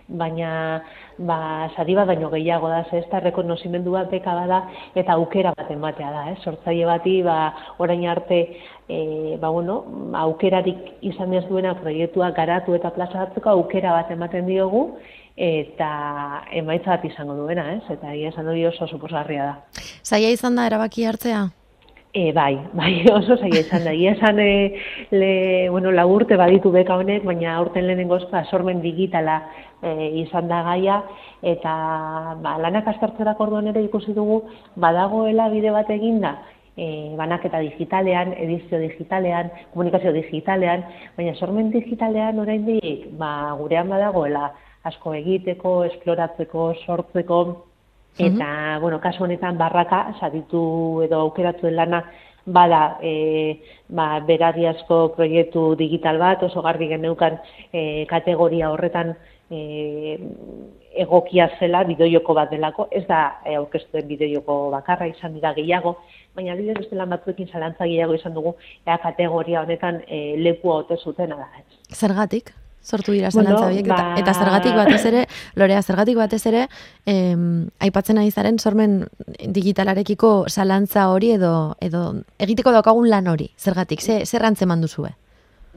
baina 0.09 0.83
ba, 1.19 1.69
sari 1.75 1.95
bat 1.95 2.07
baino 2.07 2.31
gehiago 2.31 2.69
da, 2.69 2.85
ze 2.91 2.99
ez 2.99 3.09
da 3.11 3.21
rekonozimendu 3.21 3.93
bat 3.93 4.11
beka 4.11 4.35
bada 4.35 4.63
eta 4.95 5.17
aukera 5.19 5.53
bat 5.57 5.71
ematea 5.71 6.11
da, 6.13 6.25
eh? 6.31 6.37
sortzaile 6.45 6.87
bati 6.87 7.23
ba, 7.23 7.53
orain 7.79 8.07
arte 8.07 8.41
e, 8.89 9.37
ba, 9.41 9.51
bueno, 9.51 9.83
aukerarik 10.15 11.03
izan 11.03 11.35
ez 11.35 11.45
duena 11.49 11.75
proiektua 11.81 12.31
garatu 12.31 12.75
eta 12.75 12.91
plazatzeko 12.95 13.51
aukera 13.51 13.93
bat 13.99 14.11
ematen 14.15 14.47
diogu 14.47 14.89
eta 15.37 15.91
emaitza 16.57 16.97
bat 16.97 17.05
izango 17.05 17.35
duena, 17.37 17.69
ez? 17.75 17.83
Eta 17.93 18.15
egia 18.15 18.33
esan 18.33 18.49
hori 18.49 18.65
oso 18.67 18.89
suposgarria 18.89 19.51
da. 19.51 19.83
Zaila 20.03 20.33
izan 20.33 20.57
da 20.57 20.67
erabaki 20.71 21.05
hartzea? 21.05 21.45
E, 22.17 22.33
bai, 22.33 22.57
bai, 22.73 23.05
oso 23.13 23.37
zaila 23.37 23.61
izan 23.61 23.85
da. 23.85 23.93
Ia 23.93 24.15
esan, 24.17 24.39
e, 24.41 24.81
le, 25.13 25.69
bueno, 25.69 25.91
lagurte 25.93 26.39
baditu 26.41 26.73
beka 26.73 26.97
honek, 26.97 27.27
baina 27.29 27.59
aurten 27.59 27.85
lehenengoz, 27.87 28.23
ba, 28.31 28.41
sormen 28.49 28.81
digitala 28.81 29.35
e, 29.83 29.93
izan 30.23 30.49
da 30.49 30.63
gaia, 30.71 31.03
eta 31.45 31.75
ba, 32.41 32.57
lanak 32.65 32.89
astartzerak 32.95 33.43
orduan 33.45 33.69
ere 33.69 33.85
ikusi 33.85 34.17
dugu, 34.17 34.41
badagoela 34.81 35.51
bide 35.53 35.75
bat 35.77 35.93
eginda, 35.93 36.33
e, 36.73 36.89
banaketa 37.21 37.61
digitalean, 37.67 38.33
edizio 38.47 38.81
digitalean, 38.81 39.53
komunikazio 39.75 40.17
digitalean, 40.17 40.89
baina 41.21 41.37
sormen 41.37 41.69
digitalean 41.77 42.41
oraindik 42.41 43.11
ba, 43.21 43.53
gurean 43.61 43.93
badagoela 43.93 44.55
asko 44.89 45.13
egiteko, 45.21 45.83
esploratzeko, 45.93 46.71
sortzeko, 46.87 47.45
Eta, 48.19 48.79
bueno, 48.81 49.01
kasu 49.01 49.25
honetan 49.25 49.59
barraka, 49.59 50.15
saritu 50.21 51.03
edo 51.05 51.21
aukeratu 51.21 51.71
lana, 51.71 52.05
bada 52.47 52.99
e, 53.03 53.61
ba, 53.89 54.21
berariazko 54.21 55.13
proiektu 55.17 55.75
digital 55.77 56.19
bat, 56.19 56.43
oso 56.47 56.63
garbi 56.63 56.89
geneukan 56.89 57.41
e, 57.73 58.07
kategoria 58.09 58.71
horretan 58.71 59.17
e, 59.51 60.17
egokia 60.97 61.49
zela 61.59 61.83
bideojoko 61.85 62.35
bat 62.39 62.51
delako, 62.55 62.87
ez 62.91 63.05
da 63.11 63.41
e, 63.45 63.57
aurkeztuen 63.59 64.07
bideojoko 64.09 64.59
bakarra 64.77 65.11
izan 65.11 65.35
dira 65.35 65.53
gehiago, 65.59 65.97
baina 66.39 66.55
bidez 66.55 66.79
beste 66.79 66.97
lan 66.97 67.11
batzuekin 67.13 67.51
zalantza 67.51 67.85
gehiago 67.85 68.15
izan 68.15 68.35
dugu, 68.39 68.55
ea 68.87 68.97
kategoria 69.03 69.67
honetan 69.67 70.01
e, 70.07 70.37
lekua 70.39 70.85
ote 70.85 70.97
zutena 71.03 71.43
da. 71.43 71.67
Zergatik? 71.93 72.55
Sortu 72.87 73.13
dira 73.13 73.29
Bueno, 73.35 73.51
zalantza 73.51 73.67
horiek, 73.67 73.87
eta, 73.87 73.97
ba- 73.97 74.15
eta 74.23 74.35
zergatik 74.39 74.75
batez 74.79 75.05
ere, 75.11 75.27
Lorea, 75.59 75.83
zergatik 75.83 76.17
batez 76.17 76.43
ere, 76.47 76.69
em, 77.05 77.67
aipatzen 77.83 78.19
ari 78.23 78.31
zaren 78.31 78.59
sormen 78.63 78.97
digitalarekiko 79.43 80.33
zalantza 80.49 81.09
hori 81.11 81.33
edo 81.35 81.53
edo 81.81 82.03
egiteko 82.39 82.73
daukagun 82.73 83.11
lan 83.11 83.27
hori, 83.29 83.51
zergatik, 83.59 84.01
ze, 84.01 84.21
zer 84.27 84.45
antzeman 84.47 84.81
duzue? 84.81 85.11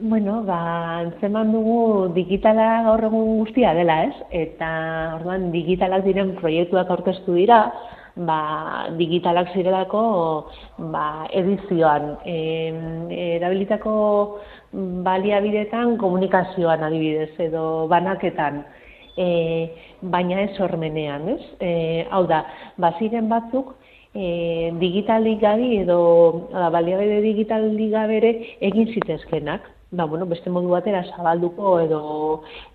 Bueno, 0.00 0.42
ba, 0.48 0.60
antzeman 1.02 1.50
dugu 1.52 2.08
digitala 2.14 2.82
gaur 2.86 3.02
egun 3.10 3.38
guztia 3.42 3.74
dela, 3.76 4.04
ez? 4.06 4.14
Eta 4.30 4.70
orduan 5.18 5.50
digitalak 5.52 6.06
diren 6.06 6.36
proiektuak 6.38 6.88
aurkeztu 6.94 7.34
dira, 7.36 7.58
ba, 8.16 8.86
digitalak 8.96 9.52
zirelako 9.52 10.00
ba, 10.94 11.26
edizioan. 11.36 12.14
E, 12.24 12.38
erabilitako 13.36 13.92
baliabidetan 14.72 15.96
komunikazioan 15.98 16.84
adibidez 16.86 17.32
edo 17.38 17.88
banaketan. 17.90 18.64
E, 19.18 19.26
baina 20.00 20.44
ez 20.44 20.54
sormenean, 20.56 21.28
ez? 21.28 21.42
E, 21.60 21.70
hau 22.10 22.24
da, 22.30 22.44
baziren 22.80 23.28
batzuk 23.28 23.74
e, 24.14 24.70
digitalik 24.80 25.40
gabi 25.42 25.74
edo 25.82 25.98
baliabide 26.72 27.20
digitalik 27.26 27.92
gabe 27.92 28.16
ere 28.22 28.32
egin 28.70 28.88
zitezkenak. 28.94 29.68
Ba, 29.90 30.04
bueno, 30.06 30.24
beste 30.30 30.52
modu 30.54 30.68
batera 30.70 31.00
zabalduko 31.02 31.72
edo 31.82 32.00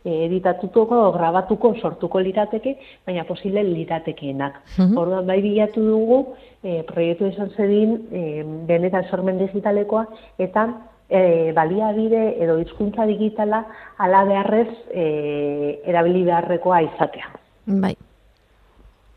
e, 0.04 0.26
editatuko, 0.26 1.14
grabatuko, 1.16 1.72
sortuko 1.80 2.20
lirateke, 2.20 2.74
baina 3.08 3.24
posible 3.24 3.64
liratekeenak. 3.64 4.58
Mhm. 4.76 4.98
Orduan 5.00 5.26
bai 5.26 5.40
bilatu 5.42 5.80
dugu 5.80 6.18
e, 6.62 6.82
proiektu 6.84 7.32
izan 7.32 7.54
zedin 7.56 7.96
e, 8.12 8.44
benetan 8.68 9.08
sormen 9.08 9.40
digitalekoa 9.40 10.04
eta 10.44 10.68
e, 11.10 11.52
baliabide 11.54 12.36
edo 12.44 12.58
hizkuntza 12.60 13.06
digitala 13.06 13.66
ala 13.98 14.24
beharrez 14.26 14.70
e, 14.92 15.82
erabili 15.86 16.24
beharrekoa 16.24 16.82
izatea. 16.90 17.32
Bai. 17.66 17.96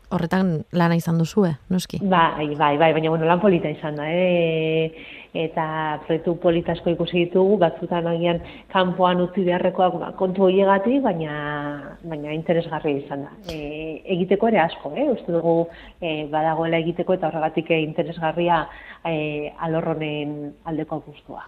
Horretan 0.09 0.63
lana 0.73 0.95
izan 0.97 1.19
duzue, 1.21 1.51
noski. 1.69 1.99
Bai, 2.01 2.55
bai, 2.57 2.77
bai, 2.81 2.93
baina 2.95 3.11
bueno, 3.13 3.27
lan 3.29 3.41
polita 3.41 3.69
izan 3.69 3.99
da, 3.99 4.07
eh? 4.09 4.89
eta 5.37 5.99
proiektu 6.07 6.33
politasko 6.41 6.89
ikusi 6.89 7.25
ditugu, 7.27 7.59
batzutan 7.61 8.07
agian 8.09 8.39
kanpoan 8.73 9.21
utzi 9.21 9.43
beharrekoak 9.45 10.15
kontu 10.17 10.47
horiegatik, 10.47 11.03
baina, 11.05 11.97
baina 12.01 12.33
interesgarria 12.33 13.03
izan 13.03 13.27
da. 13.27 13.35
E, 13.53 14.01
egiteko 14.15 14.49
ere 14.49 14.63
asko, 14.63 14.95
eh? 14.97 15.05
uste 15.13 15.35
dugu 15.35 15.67
e, 16.01 16.25
badagoela 16.33 16.81
egiteko 16.81 17.13
eta 17.13 17.29
horregatik 17.29 17.69
eh, 17.69 17.83
interesgarria 17.85 18.63
e, 19.05 19.53
alorronen 19.67 20.55
aldeko 20.65 21.03
apustua. 21.03 21.45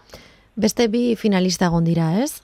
Beste 0.55 0.87
bi 0.91 1.15
finalista 1.15 1.65
egon 1.71 1.83
dira, 1.87 2.09
ez? 2.21 2.41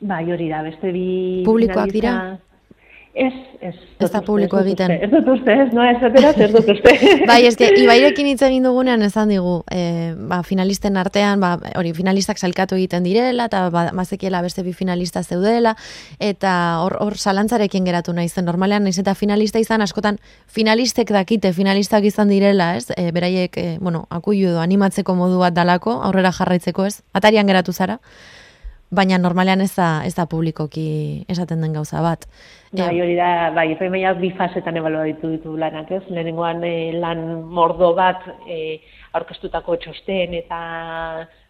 Bai, 0.00 0.24
hori 0.32 0.48
da, 0.48 0.62
beste 0.62 0.92
bi... 0.92 1.42
Publikoak 1.44 1.90
finalista- 1.90 1.92
dira? 1.92 2.38
Ez, 3.12 3.32
ez. 3.60 3.74
Ez 3.98 4.08
da 4.12 4.20
publiko 4.22 4.60
ez 4.60 4.68
egiten. 4.68 4.92
Ez 4.94 5.08
dut 5.10 5.26
uste, 5.32 5.50
ez, 5.50 5.72
no, 5.74 5.82
ez 5.82 5.98
ateraz, 5.98 6.36
ez 6.38 6.50
dut 6.54 6.68
uste. 6.70 6.92
Bai, 7.30 7.40
eske, 7.48 7.66
Ibairekin 7.82 8.28
hitz 8.30 8.44
egin 8.46 8.68
dugunean 8.68 9.02
esan 9.02 9.32
digu, 9.34 9.56
e, 9.74 10.12
ba, 10.30 10.38
finalisten 10.46 10.94
artean, 11.00 11.42
ba, 11.42 11.56
hori, 11.76 11.90
finalistak 11.96 12.38
salkatu 12.38 12.78
egiten 12.78 13.02
direla, 13.04 13.48
eta 13.50 13.64
ba, 13.74 13.88
bazekiela 13.98 14.44
beste 14.46 14.62
bi 14.62 14.76
finalista 14.78 15.24
zeudela, 15.26 15.74
eta 16.22 16.54
hor, 16.84 17.00
hor 17.02 17.18
zalantzarekin 17.18 17.90
geratu 17.90 18.14
nahi 18.14 18.30
zen. 18.30 18.46
Normalean, 18.46 18.86
naiz 18.86 18.98
eta 19.02 19.16
finalista 19.18 19.58
izan, 19.58 19.82
askotan 19.82 20.22
finalistek 20.46 21.10
dakite, 21.10 21.52
finalistak 21.52 22.06
izan 22.06 22.30
direla, 22.30 22.76
ez? 22.78 22.92
E, 22.94 23.10
beraiek, 23.16 23.58
e, 23.58 23.78
bueno, 23.82 24.06
akuilu 24.08 24.54
edo 24.54 24.62
animatzeko 24.62 25.18
modu 25.18 25.42
bat 25.42 25.56
dalako, 25.56 25.98
aurrera 26.06 26.30
jarraitzeko, 26.38 26.86
ez? 26.86 27.00
Atarian 27.12 27.50
geratu 27.50 27.74
zara, 27.74 27.98
baina 28.90 29.18
normalean 29.18 29.60
ez 29.62 29.72
da, 29.76 30.02
ez 30.06 30.14
da 30.16 30.26
publikoki 30.26 31.24
esaten 31.30 31.62
den 31.62 31.74
gauza 31.74 32.02
bat. 32.02 32.26
Bai, 32.72 32.94
hori 33.00 33.16
da, 33.18 33.50
bai, 33.54 33.70
epaimaiak 33.74 34.18
bi 34.20 34.32
fasetan 34.38 34.78
ebaluatu 34.78 35.30
ditu 35.30 35.56
lanak, 35.58 35.90
ez? 35.90 36.02
Lehenengoan 36.08 36.64
eh, 36.66 36.92
lan 36.98 37.22
mordo 37.50 37.92
bat 37.98 38.26
eh, 38.46 38.80
aurkeztutako 39.18 39.76
txosten 39.82 40.34
eta 40.38 40.60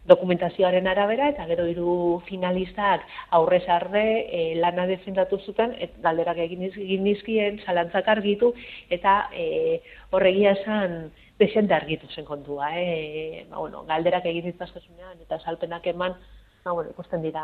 dokumentazioaren 0.09 0.89
arabera, 0.89 1.29
eta 1.33 1.45
gero 1.49 1.67
hiru 1.69 1.95
finalistak 2.29 3.05
aurrez 3.37 3.65
arde 3.69 4.05
eh, 4.25 4.55
lana 4.57 4.87
defendatu 4.89 5.39
zuten, 5.45 5.75
et, 5.79 5.97
galderak 6.05 6.41
egin, 6.47 6.67
egin 6.71 7.05
dizkien, 7.05 7.61
zalantzak 7.67 8.09
argitu, 8.09 8.55
eta 8.91 9.23
eh, 9.33 9.81
horregia 10.11 10.57
esan 10.57 11.11
desente 11.41 11.75
argitu 11.77 12.09
zen 12.15 12.25
kontua. 12.29 12.73
Eh? 12.81 13.47
Ba, 13.51 13.61
bueno, 13.61 13.85
galderak 13.89 14.27
egin 14.29 14.49
ditzazkezunean 14.51 15.21
eta 15.21 15.41
salpenak 15.45 15.87
eman, 15.93 16.17
ba, 16.65 16.73
bueno, 16.73 16.91
ikusten 16.91 17.23
dira, 17.23 17.43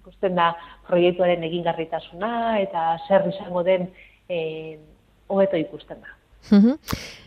ikusten 0.00 0.34
da 0.34 0.52
proiektuaren 0.88 1.44
egingarritasuna 1.44 2.60
eta 2.62 2.96
zer 3.08 3.28
izango 3.32 3.62
den 3.66 3.88
eh, 4.28 4.78
hobeto 5.28 5.56
ikusten 5.56 6.00
da. 6.00 6.16
Mhm. 6.50 6.78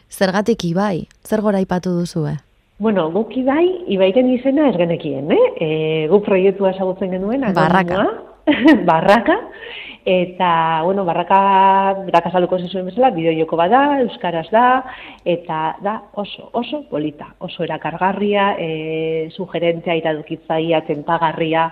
Zergatik 0.09 0.63
Ibai, 0.65 1.07
zer 1.25 1.41
gora 1.41 1.59
ipatu 1.61 1.91
duzue? 1.91 2.37
Bueno, 2.79 3.09
guki 3.11 3.41
bai, 3.43 3.65
ibairen 3.89 4.29
izena 4.29 4.67
ez 4.69 4.77
genekien, 4.77 5.31
eh? 5.33 5.45
E, 5.57 5.69
gu 6.11 6.19
proiektua 6.21 6.75
ezagutzen 6.75 7.09
genuen. 7.15 7.41
Barraka. 7.57 8.05
barraka. 8.89 9.37
Eta, 10.07 10.83
bueno, 10.85 11.03
barraka, 11.03 11.37
berak 12.07 12.29
azalduko 12.29 12.55
zizuen 12.63 12.85
bezala, 12.87 13.09
bideojoko 13.11 13.57
bada, 13.59 13.81
euskaraz 14.05 14.45
da, 14.53 14.61
eta 15.27 15.57
da 15.83 15.97
oso, 16.15 16.45
oso 16.55 16.79
polita, 16.87 17.33
oso 17.43 17.65
erakargarria, 17.65 18.45
e, 18.55 18.69
sugerentea, 19.35 19.97
iradukitzaia, 19.99 20.79
tentagarria, 20.87 21.65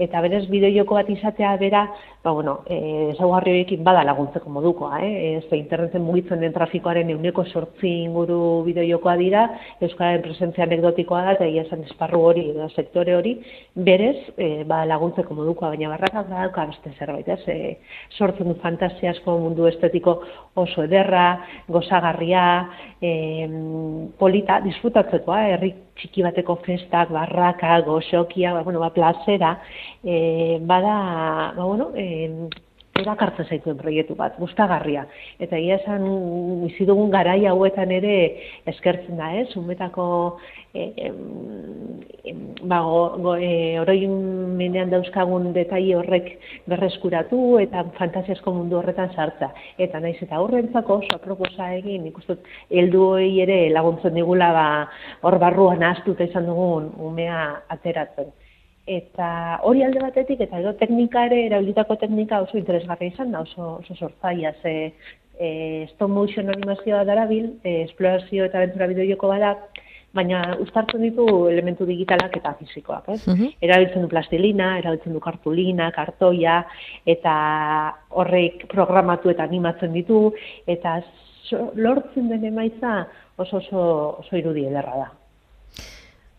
eta 0.00 0.20
berez 0.24 0.46
bideojoko 0.50 0.96
bat 0.96 1.10
izatea 1.12 1.52
bera, 1.60 1.82
ba, 2.24 2.32
bueno, 2.32 2.60
e, 2.66 3.10
ezaugarri 3.12 3.52
horiekin 3.52 3.82
bada 3.84 4.02
laguntzeko 4.08 4.50
modukoa, 4.52 5.00
eh? 5.04 5.36
Ez 5.38 5.56
interneten 5.56 6.02
mugitzen 6.04 6.40
den 6.40 6.54
trafikoaren 6.56 7.10
euneko 7.14 7.44
sortzi 7.44 7.90
inguru 8.06 8.38
bideojokoa 8.66 9.16
dira, 9.20 9.46
Euskararen 9.80 10.24
presentzia 10.24 10.64
anekdotikoa 10.66 11.22
da, 11.26 11.34
eta 11.36 11.48
esan 11.64 11.84
esparru 11.88 12.22
hori, 12.30 12.46
edo 12.54 12.68
sektore 12.74 13.16
hori, 13.16 13.34
berez, 13.74 14.16
e, 14.36 14.64
ba, 14.68 14.82
laguntzeko 14.88 15.36
modukoa, 15.36 15.72
baina 15.74 15.92
barrakak 15.92 16.28
badauka 16.32 16.66
beste 16.72 16.94
zerbait, 16.98 17.28
ez? 17.28 17.40
E, 17.48 17.76
sortzen 18.16 18.48
du 18.48 18.56
fantasiasko 18.62 19.36
mundu 19.40 19.68
estetiko 19.70 20.20
oso 20.60 20.84
ederra, 20.88 21.26
gozagarria, 21.68 22.46
e, 23.00 23.12
polita, 24.20 24.60
disfrutatzekoa, 24.64 25.44
herri 25.54 25.74
txiki 26.00 26.24
bateko 26.24 26.56
festak, 26.64 27.12
barraka, 27.14 27.80
goxokia, 27.86 28.54
ba, 28.56 28.64
bueno, 28.66 28.80
ba, 28.80 28.90
plazera, 28.96 29.54
e, 30.02 30.58
bada, 30.60 30.96
ba, 31.56 31.64
bueno, 31.64 31.92
e, 31.94 32.48
erakartzen 33.00 33.48
zaituen 33.48 33.78
proiektu 33.80 34.14
bat, 34.18 34.36
gustagarria. 34.38 35.06
Eta 35.42 35.58
egia 35.58 35.78
esan 35.80 36.06
bizi 36.64 36.86
dugun 36.88 37.10
garai 37.12 37.44
hauetan 37.50 37.92
ere 37.94 38.14
eskertzen 38.70 39.20
da, 39.20 39.32
ez? 39.40 39.48
Umetako 39.56 40.06
e, 40.74 40.86
em, 41.06 41.20
em, 42.24 42.42
ba, 42.70 42.80
e, 43.40 44.84
dauzkagun 44.90 45.52
detaile 45.52 45.96
horrek 46.00 46.30
berreskuratu 46.70 47.58
eta 47.62 47.84
fantasiasko 47.98 48.52
mundu 48.54 48.78
horretan 48.78 49.12
sartza. 49.14 49.50
Eta 49.78 50.00
naiz 50.00 50.18
eta 50.22 50.36
aurrentzako 50.36 51.00
oso 51.02 51.16
aproposa 51.16 51.72
egin, 51.74 52.04
nik 52.04 52.18
uste 52.18 52.36
dut, 52.36 52.52
helduei 52.70 53.40
ere 53.42 53.62
laguntzen 53.70 54.14
digula 54.14 54.52
ba, 54.56 54.68
hor 55.22 55.38
barruan 55.42 55.82
ahaztuta 55.82 56.24
izan 56.30 56.46
dugun 56.46 56.92
umea 57.10 57.40
ateratzen. 57.68 58.30
Eta 58.86 59.60
hori 59.68 59.82
alde 59.84 60.00
batetik, 60.02 60.40
eta 60.40 60.58
edo 60.58 60.72
teknika 60.80 61.26
ere, 61.28 61.44
erabilitako 61.46 61.96
teknika 62.00 62.40
oso 62.46 62.58
interesgarria 62.58 63.12
izan 63.12 63.32
da, 63.32 63.42
oso, 63.44 63.76
oso 63.82 63.94
sortzaia, 63.94 64.54
ze 64.62 64.92
e, 65.38 65.86
stop 65.92 66.10
motion 66.10 66.48
animazioa 66.48 67.04
darabil, 67.04 67.54
e, 67.64 67.82
esplorazio 67.84 68.44
eta 68.48 68.58
aventura 68.58 68.88
bideojoko 68.90 69.28
bada, 69.28 69.54
baina 70.16 70.40
uztartzen 70.58 71.04
ditu 71.06 71.26
elementu 71.48 71.86
digitalak 71.86 72.34
eta 72.40 72.54
fisikoak, 72.58 73.08
ez? 73.14 73.20
Mhm. 73.28 73.54
Erabiltzen 73.62 74.02
du 74.02 74.08
plastilina, 74.10 74.72
erabiltzen 74.78 75.14
du 75.14 75.20
kartulina, 75.22 75.90
kartoia, 75.94 76.64
eta 77.06 77.34
horrek 78.10 78.66
programatu 78.72 79.30
eta 79.30 79.46
animatzen 79.46 79.92
ditu, 79.94 80.32
eta 80.66 81.00
so, 81.46 81.70
lortzen 81.74 82.28
den 82.28 82.44
emaitza 82.50 83.06
oso 83.36 83.62
oso, 83.62 83.84
oso 84.24 84.36
irudi 84.36 84.66
ederra 84.66 84.96
da. 85.04 85.08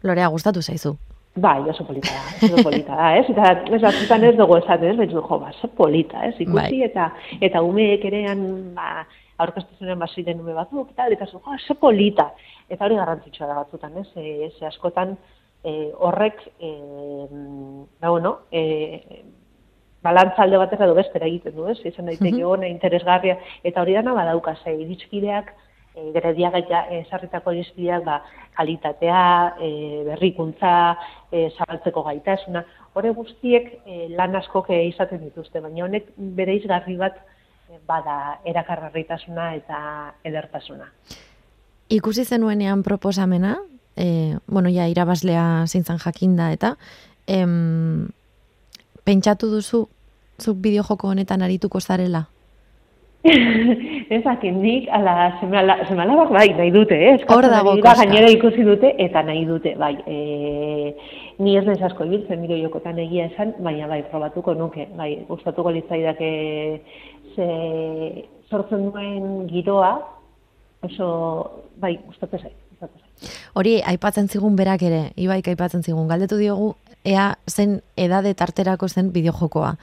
Lorea, 0.04 0.28
gustatu 0.28 0.62
zaizu. 0.62 0.98
Bai, 1.34 1.62
oso 1.70 1.86
polita 1.86 2.12
da, 2.12 2.46
oso 2.46 2.64
polita 2.64 2.96
da, 2.96 3.12
ez? 3.16 3.30
Eta 3.32 3.52
ez 3.72 3.80
batzutan 3.80 4.24
ez 4.28 4.34
dugu 4.36 4.58
esaten, 4.58 4.90
ez? 4.92 4.98
Baina, 5.00 5.14
jo, 5.14 5.38
ba, 5.40 5.54
oso 5.54 5.70
polita, 5.78 6.26
ez? 6.28 6.34
Ikusi 6.36 6.58
Bai. 6.58 6.82
eta 6.90 7.06
eta 7.48 7.62
umeek 7.64 8.04
erean, 8.10 8.42
ba, 8.76 9.06
aurkeztu 9.40 9.80
zuren 9.80 10.00
basiren 10.02 10.42
ume 10.44 10.58
batzuk, 10.58 10.90
eta, 10.92 11.08
eta 11.08 11.30
zu, 11.30 11.40
jo, 11.40 11.56
oso 11.56 11.78
polita. 11.80 12.34
Eta 12.68 12.84
hori 12.84 13.00
garrantzitsua 13.00 13.48
da 13.48 13.62
batzutan, 13.62 13.96
ez? 14.04 14.10
E, 14.20 14.52
ze 14.58 14.68
askotan 14.68 15.16
e, 15.64 15.94
horrek, 16.04 16.44
e, 16.60 16.74
ba, 18.02 18.10
bueno, 18.10 18.40
e, 18.52 19.24
balantza 20.04 20.44
alde 20.44 20.60
batera 20.60 20.84
edo 20.84 21.00
bestera 21.00 21.32
egiten 21.32 21.56
du, 21.56 21.70
ez? 21.72 21.80
Izan 21.88 22.12
daiteke 22.12 22.44
ona, 22.44 22.68
interesgarria, 22.68 23.40
eta 23.64 23.86
hori 23.86 23.96
dana 23.96 24.18
badauka, 24.20 24.58
ze, 24.66 24.76
iritskideak, 24.84 25.56
e, 25.96 26.12
grediak 26.16 26.58
ja, 26.70 26.86
esarritako 27.02 27.54
irizpideak 27.56 28.06
ba, 28.06 28.22
kalitatea, 28.58 29.24
e, 29.60 29.72
berrikuntza, 30.08 30.76
e, 31.32 31.50
zabaltzeko 31.58 32.04
gaitasuna, 32.08 32.64
hore 32.94 33.12
guztiek 33.16 33.68
e, 33.86 34.08
lan 34.16 34.36
askok 34.40 34.72
izaten 34.76 35.24
dituzte, 35.26 35.62
baina 35.64 35.86
honek 35.86 36.12
bere 36.18 36.56
izgarri 36.60 36.98
bat 37.00 37.18
e, 37.18 37.80
bada 37.88 38.38
erakargarritasuna 38.46 39.54
eta 39.60 39.82
edertasuna. 40.28 40.90
Ikusi 41.92 42.26
zenuenean 42.26 42.84
proposamena, 42.84 43.58
e, 43.96 44.38
bueno, 44.48 44.70
ja, 44.72 44.88
irabazlea 44.88 45.66
zintzen 45.68 46.00
jakinda 46.00 46.52
eta, 46.56 46.76
em, 47.28 48.10
pentsatu 49.04 49.50
duzu, 49.52 49.88
zuk 50.42 50.62
bideojoko 50.64 51.12
honetan 51.12 51.42
arituko 51.42 51.82
zarela? 51.82 52.26
Ez 54.16 54.24
dakit 54.26 54.56
nik, 54.58 54.88
ala, 54.90 55.36
semalabak 55.40 56.32
bai, 56.34 56.48
nahi 56.58 56.72
dute, 56.74 56.98
eh? 56.98 57.18
Hor 57.30 57.46
dago 57.54 57.76
gainera 57.78 58.32
ikusi 58.34 58.66
dute, 58.66 58.96
eta 58.98 59.22
nahi 59.28 59.44
dute, 59.46 59.76
bai. 59.78 59.94
E, 60.10 60.96
ni 61.38 61.54
ez 61.58 61.66
naiz 61.68 61.82
asko 61.86 62.08
ibiltzen 62.10 62.42
bideo 62.42 62.58
jokotan 62.64 62.98
egia 63.04 63.28
esan, 63.30 63.54
baina 63.62 63.88
bai, 63.92 64.02
probatuko 64.10 64.56
nuke, 64.58 64.88
bai, 64.98 65.12
gustatuko 65.30 65.74
litzaidake 65.76 66.32
ze 67.36 67.48
sortzen 68.50 68.90
duen 68.90 69.46
giroa, 69.52 69.94
oso, 70.90 71.08
bai, 71.78 72.00
gustatzen 72.08 72.42
zait. 72.42 72.58
Hori, 73.54 73.76
aipatzen 73.86 74.32
zigun 74.34 74.56
berak 74.58 74.82
ere, 74.88 75.02
Ibaik 75.22 75.52
aipatzen 75.52 75.84
zigun, 75.86 76.08
galdetu 76.10 76.40
diogu, 76.42 76.74
ea 77.04 77.36
zen 77.50 77.82
edade 77.98 78.34
tarterako 78.38 78.88
zen 78.88 79.12
bideojokoa. 79.14 79.74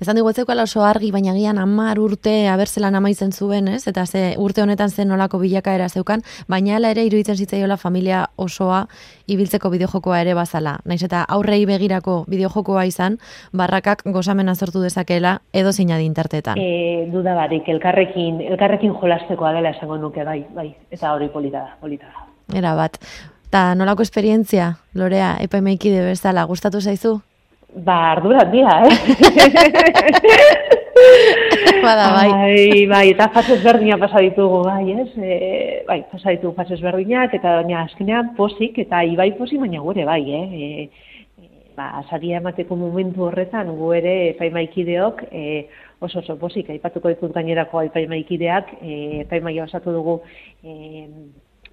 Ezan 0.00 0.18
digu, 0.18 0.30
etzeukala 0.30 0.64
oso 0.68 0.84
argi, 0.86 1.10
baina 1.10 1.34
gian 1.34 1.58
amar 1.58 1.98
urte 1.98 2.32
abertzelan 2.48 2.94
amaitzen 2.94 3.32
zuen, 3.32 3.68
ez? 3.68 3.86
Eta 3.90 4.04
ze 4.06 4.34
urte 4.38 4.62
honetan 4.62 4.90
zen 4.90 5.08
nolako 5.08 5.40
bilakaera 5.42 5.88
zeukan, 5.88 6.22
baina 6.48 6.76
hala 6.76 6.92
ere 6.94 7.04
iruditzen 7.08 7.36
zitzaiola 7.36 7.76
familia 7.76 8.26
osoa 8.36 8.84
ibiltzeko 9.26 9.70
bideojokoa 9.70 10.20
ere 10.20 10.34
bazala. 10.38 10.78
Naiz 10.84 11.02
eta 11.02 11.24
aurrei 11.28 11.64
begirako 11.66 12.24
bideojokoa 12.28 12.84
izan, 12.90 13.18
barrakak 13.52 14.04
gozamena 14.06 14.54
sortu 14.54 14.82
dezakela 14.82 15.38
edo 15.52 15.72
zeina 15.72 15.98
dintartetan. 15.98 16.58
E, 16.58 17.08
duda 17.12 17.34
barik, 17.34 17.68
elkarrekin, 17.68 18.40
elkarrekin 18.52 18.94
jolastekoa 19.00 19.52
dela 19.58 19.74
esango 19.74 19.98
nuke, 19.98 20.24
bai, 20.24 20.44
bai, 20.54 20.70
eta 20.90 21.12
hori 21.12 21.28
polita 21.28 21.64
da, 21.64 21.76
polita 21.80 22.06
da. 22.06 22.28
Era 22.58 22.74
bat. 22.74 22.96
Ta 23.50 23.74
nolako 23.74 24.02
esperientzia, 24.04 24.76
Lorea, 24.94 25.36
epaimaikide 25.40 26.04
bezala, 26.04 26.44
gustatu 26.44 26.80
zaizu? 26.84 27.20
Ba, 27.84 28.12
ardura 28.12 28.40
handia, 28.44 28.82
eh? 28.84 28.98
Bada, 31.84 32.06
bai. 32.12 32.28
Bai, 32.28 32.86
bai, 32.90 33.06
eta 33.14 33.28
fase 33.32 33.54
ezberdinak 33.56 34.00
pasa 34.02 34.20
ditugu, 34.24 34.58
bai, 34.66 34.84
ez? 34.92 35.10
E, 35.16 35.18
bai, 35.88 36.00
pasa 36.12 36.30
ditugu 36.36 36.54
fase 36.58 36.72
ezberdinak, 36.76 37.30
eta 37.40 37.48
baina 37.62 37.76
azkenean 37.86 38.26
posik, 38.36 38.74
eta 38.84 38.96
ibai 39.08 39.30
posik, 39.40 39.58
baina 39.64 39.80
gure 39.84 40.04
bai, 40.08 40.22
eh? 40.42 40.48
E, 40.60 40.62
ba, 41.78 41.86
saria 42.10 42.36
emateko 42.42 42.72
momentu 42.76 43.20
horretan, 43.30 43.66
gu 43.80 43.86
ere 43.96 44.14
epaimaikideok, 44.34 45.16
e, 45.32 45.42
oso 46.04 46.16
oso 46.20 46.34
posik, 46.40 46.66
aipatuko 46.74 47.06
ditut 47.14 47.32
gainerako 47.36 47.76
epaimaikideak, 47.88 48.64
e, 48.82 48.86
epaimaia 49.24 49.62
osatu 49.64 49.90
dugu 49.94 50.14
e, 50.64 50.70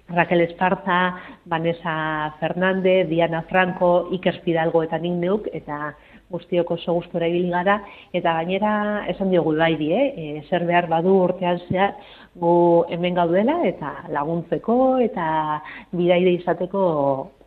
Raquel 0.08 0.42
Esparza, 0.42 1.16
Vanessa 1.44 2.34
Fernández, 2.38 3.08
Diana 3.08 3.42
Franco, 3.42 4.08
Iker 4.12 4.40
Fidalgo 4.44 4.82
eta 4.84 4.98
nik 5.02 5.16
neuk, 5.18 5.48
eta 5.52 5.96
guztiok 6.30 6.70
oso 6.76 6.94
gustora 6.94 7.28
ibili 7.30 7.50
gara, 7.50 7.80
eta 8.14 8.34
gainera 8.38 9.06
esan 9.10 9.30
diogu 9.30 9.54
bairi, 9.56 9.92
eh? 9.92 10.06
e, 10.16 10.44
zer 10.48 10.66
behar 10.66 10.88
badu 10.90 11.14
urtean 11.22 11.60
zehar 11.68 11.94
gu 12.34 12.84
hemen 12.90 13.14
gaudela, 13.14 13.60
eta 13.66 13.92
laguntzeko, 14.14 14.98
eta 15.02 15.60
bidaide 15.92 16.34
izateko 16.40 16.86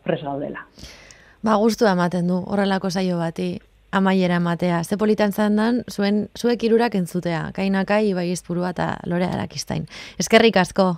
pres 0.03 0.21
gaudela. 0.23 0.63
Ba, 1.43 1.55
gustua 1.55 1.95
ematen 1.95 2.27
du, 2.27 2.41
horrelako 2.47 2.89
saio 2.91 3.19
bati 3.19 3.57
amaiera 3.91 4.39
ematea. 4.39 4.83
Ze 4.83 4.97
politan 4.97 5.31
zandan, 5.31 5.83
zuen, 5.89 6.27
zuek 6.37 6.63
irurak 6.63 6.95
entzutea. 6.95 7.49
Kainakai, 7.55 8.09
Ibai 8.11 8.29
Izpurua 8.31 8.73
eta 8.75 8.97
Lorea 9.07 9.31
Arakistain. 9.33 9.87
Eskerrik 10.19 10.59
asko. 10.61 10.97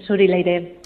Zuri 0.00 0.26
leire. 0.26 0.76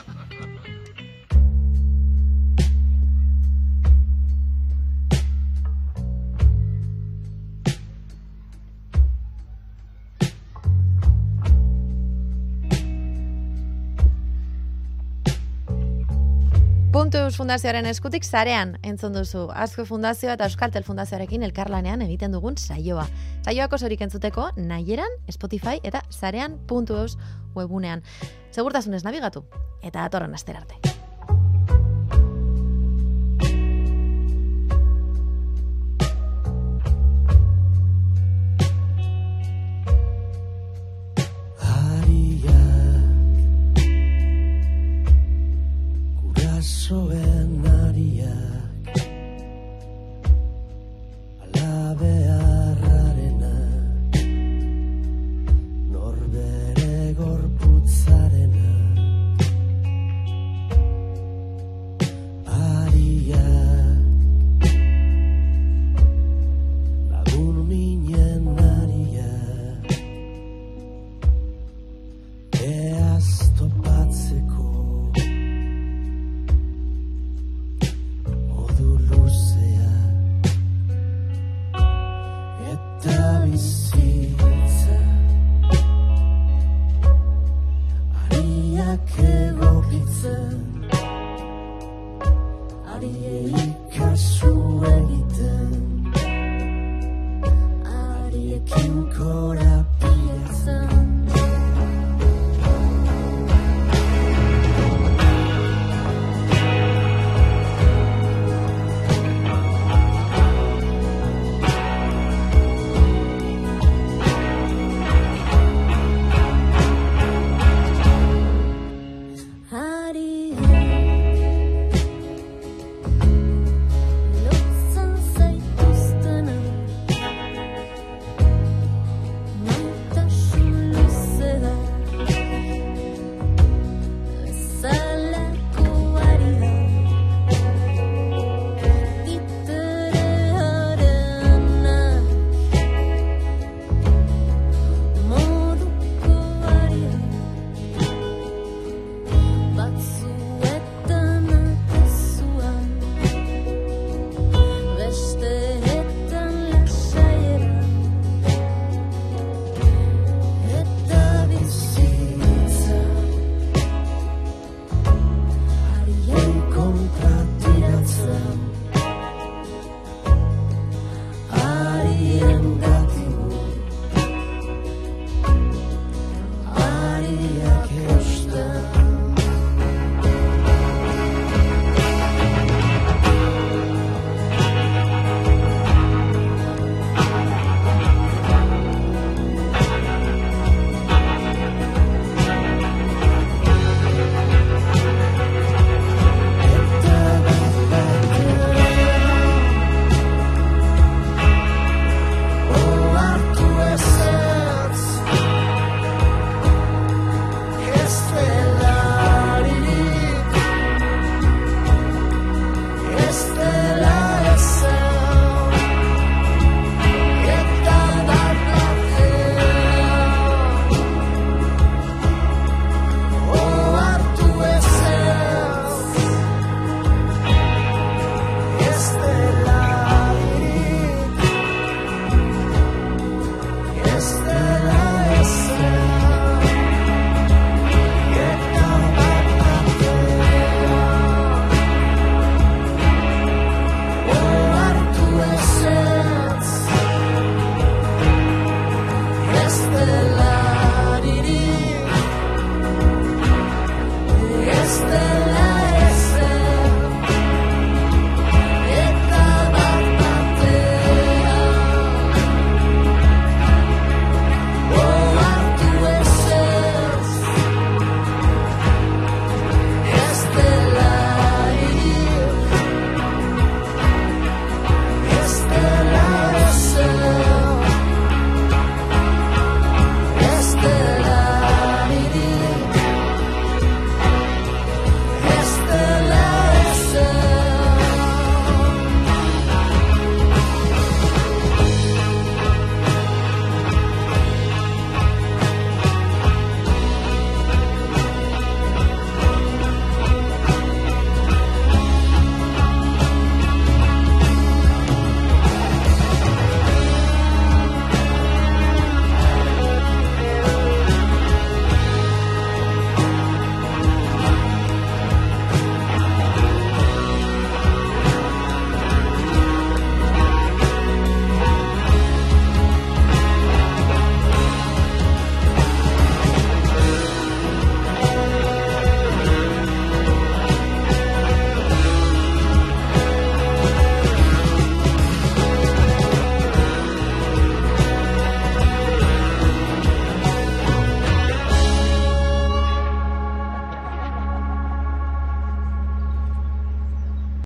Puntu 16.97 17.19
Fundazioaren 17.29 17.85
eskutik 17.91 18.25
zarean 18.25 18.71
entzun 18.81 19.13
duzu. 19.13 19.43
Azko 19.53 19.85
Fundazioa 19.85 20.33
eta 20.39 20.47
Euskaltel 20.49 20.87
Fundazioarekin 20.87 21.45
elkarlanean 21.45 22.01
egiten 22.07 22.33
dugun 22.33 22.57
saioa. 22.57 23.05
Saioak 23.45 23.77
osorik 23.77 24.07
entzuteko 24.09 24.49
nahieran, 24.57 25.21
Spotify 25.29 25.77
eta 25.85 26.01
zarean.eus 26.09 27.19
webunean. 27.53 28.01
Segurtasunez 28.49 29.05
nabigatu 29.05 29.45
eta 29.83 30.07
datorren 30.07 30.41
asterarte. 30.41 30.96
SOS. 46.87 47.36